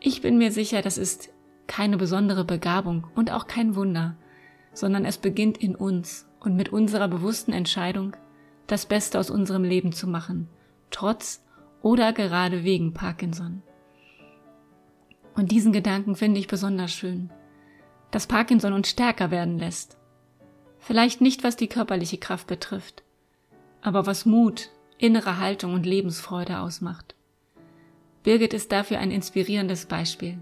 Ich 0.00 0.22
bin 0.22 0.38
mir 0.38 0.50
sicher, 0.50 0.82
das 0.82 0.98
ist 0.98 1.31
keine 1.66 1.96
besondere 1.96 2.44
Begabung 2.44 3.06
und 3.14 3.30
auch 3.30 3.46
kein 3.46 3.74
Wunder, 3.76 4.16
sondern 4.72 5.04
es 5.04 5.18
beginnt 5.18 5.58
in 5.58 5.74
uns 5.74 6.26
und 6.40 6.56
mit 6.56 6.70
unserer 6.70 7.08
bewussten 7.08 7.52
Entscheidung, 7.52 8.16
das 8.66 8.86
Beste 8.86 9.18
aus 9.18 9.30
unserem 9.30 9.64
Leben 9.64 9.92
zu 9.92 10.06
machen, 10.06 10.48
trotz 10.90 11.44
oder 11.82 12.12
gerade 12.12 12.64
wegen 12.64 12.94
Parkinson. 12.94 13.62
Und 15.34 15.50
diesen 15.50 15.72
Gedanken 15.72 16.14
finde 16.14 16.40
ich 16.40 16.46
besonders 16.46 16.92
schön, 16.92 17.30
dass 18.10 18.26
Parkinson 18.26 18.72
uns 18.72 18.88
stärker 18.88 19.30
werden 19.30 19.58
lässt. 19.58 19.96
Vielleicht 20.78 21.20
nicht, 21.20 21.44
was 21.44 21.56
die 21.56 21.68
körperliche 21.68 22.18
Kraft 22.18 22.46
betrifft, 22.46 23.02
aber 23.80 24.06
was 24.06 24.26
Mut, 24.26 24.70
innere 24.98 25.38
Haltung 25.38 25.74
und 25.74 25.86
Lebensfreude 25.86 26.60
ausmacht. 26.60 27.14
Birgit 28.22 28.54
ist 28.54 28.70
dafür 28.70 28.98
ein 28.98 29.10
inspirierendes 29.10 29.86
Beispiel. 29.86 30.38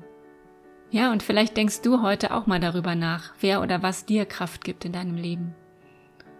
Ja, 0.90 1.12
und 1.12 1.22
vielleicht 1.22 1.56
denkst 1.56 1.82
du 1.82 2.02
heute 2.02 2.34
auch 2.34 2.46
mal 2.46 2.58
darüber 2.58 2.94
nach, 2.94 3.32
wer 3.40 3.62
oder 3.62 3.82
was 3.82 4.06
dir 4.06 4.24
Kraft 4.24 4.64
gibt 4.64 4.84
in 4.84 4.92
deinem 4.92 5.16
Leben, 5.16 5.54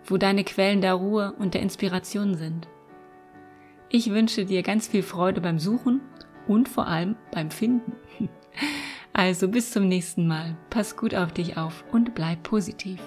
wo 0.04 0.16
deine 0.16 0.42
Quellen 0.42 0.80
der 0.80 0.94
Ruhe 0.94 1.34
und 1.38 1.54
der 1.54 1.62
Inspiration 1.62 2.34
sind. 2.34 2.66
Ich 3.88 4.10
wünsche 4.10 4.44
dir 4.44 4.62
ganz 4.62 4.88
viel 4.88 5.02
Freude 5.02 5.40
beim 5.40 5.58
Suchen 5.58 6.00
und 6.48 6.68
vor 6.68 6.86
allem 6.86 7.16
beim 7.32 7.50
Finden. 7.50 7.92
Also 9.12 9.48
bis 9.48 9.72
zum 9.72 9.88
nächsten 9.88 10.28
Mal. 10.28 10.56
Pass 10.70 10.96
gut 10.96 11.16
auf 11.16 11.32
dich 11.32 11.56
auf 11.56 11.84
und 11.90 12.14
bleib 12.14 12.44
positiv. 12.44 13.00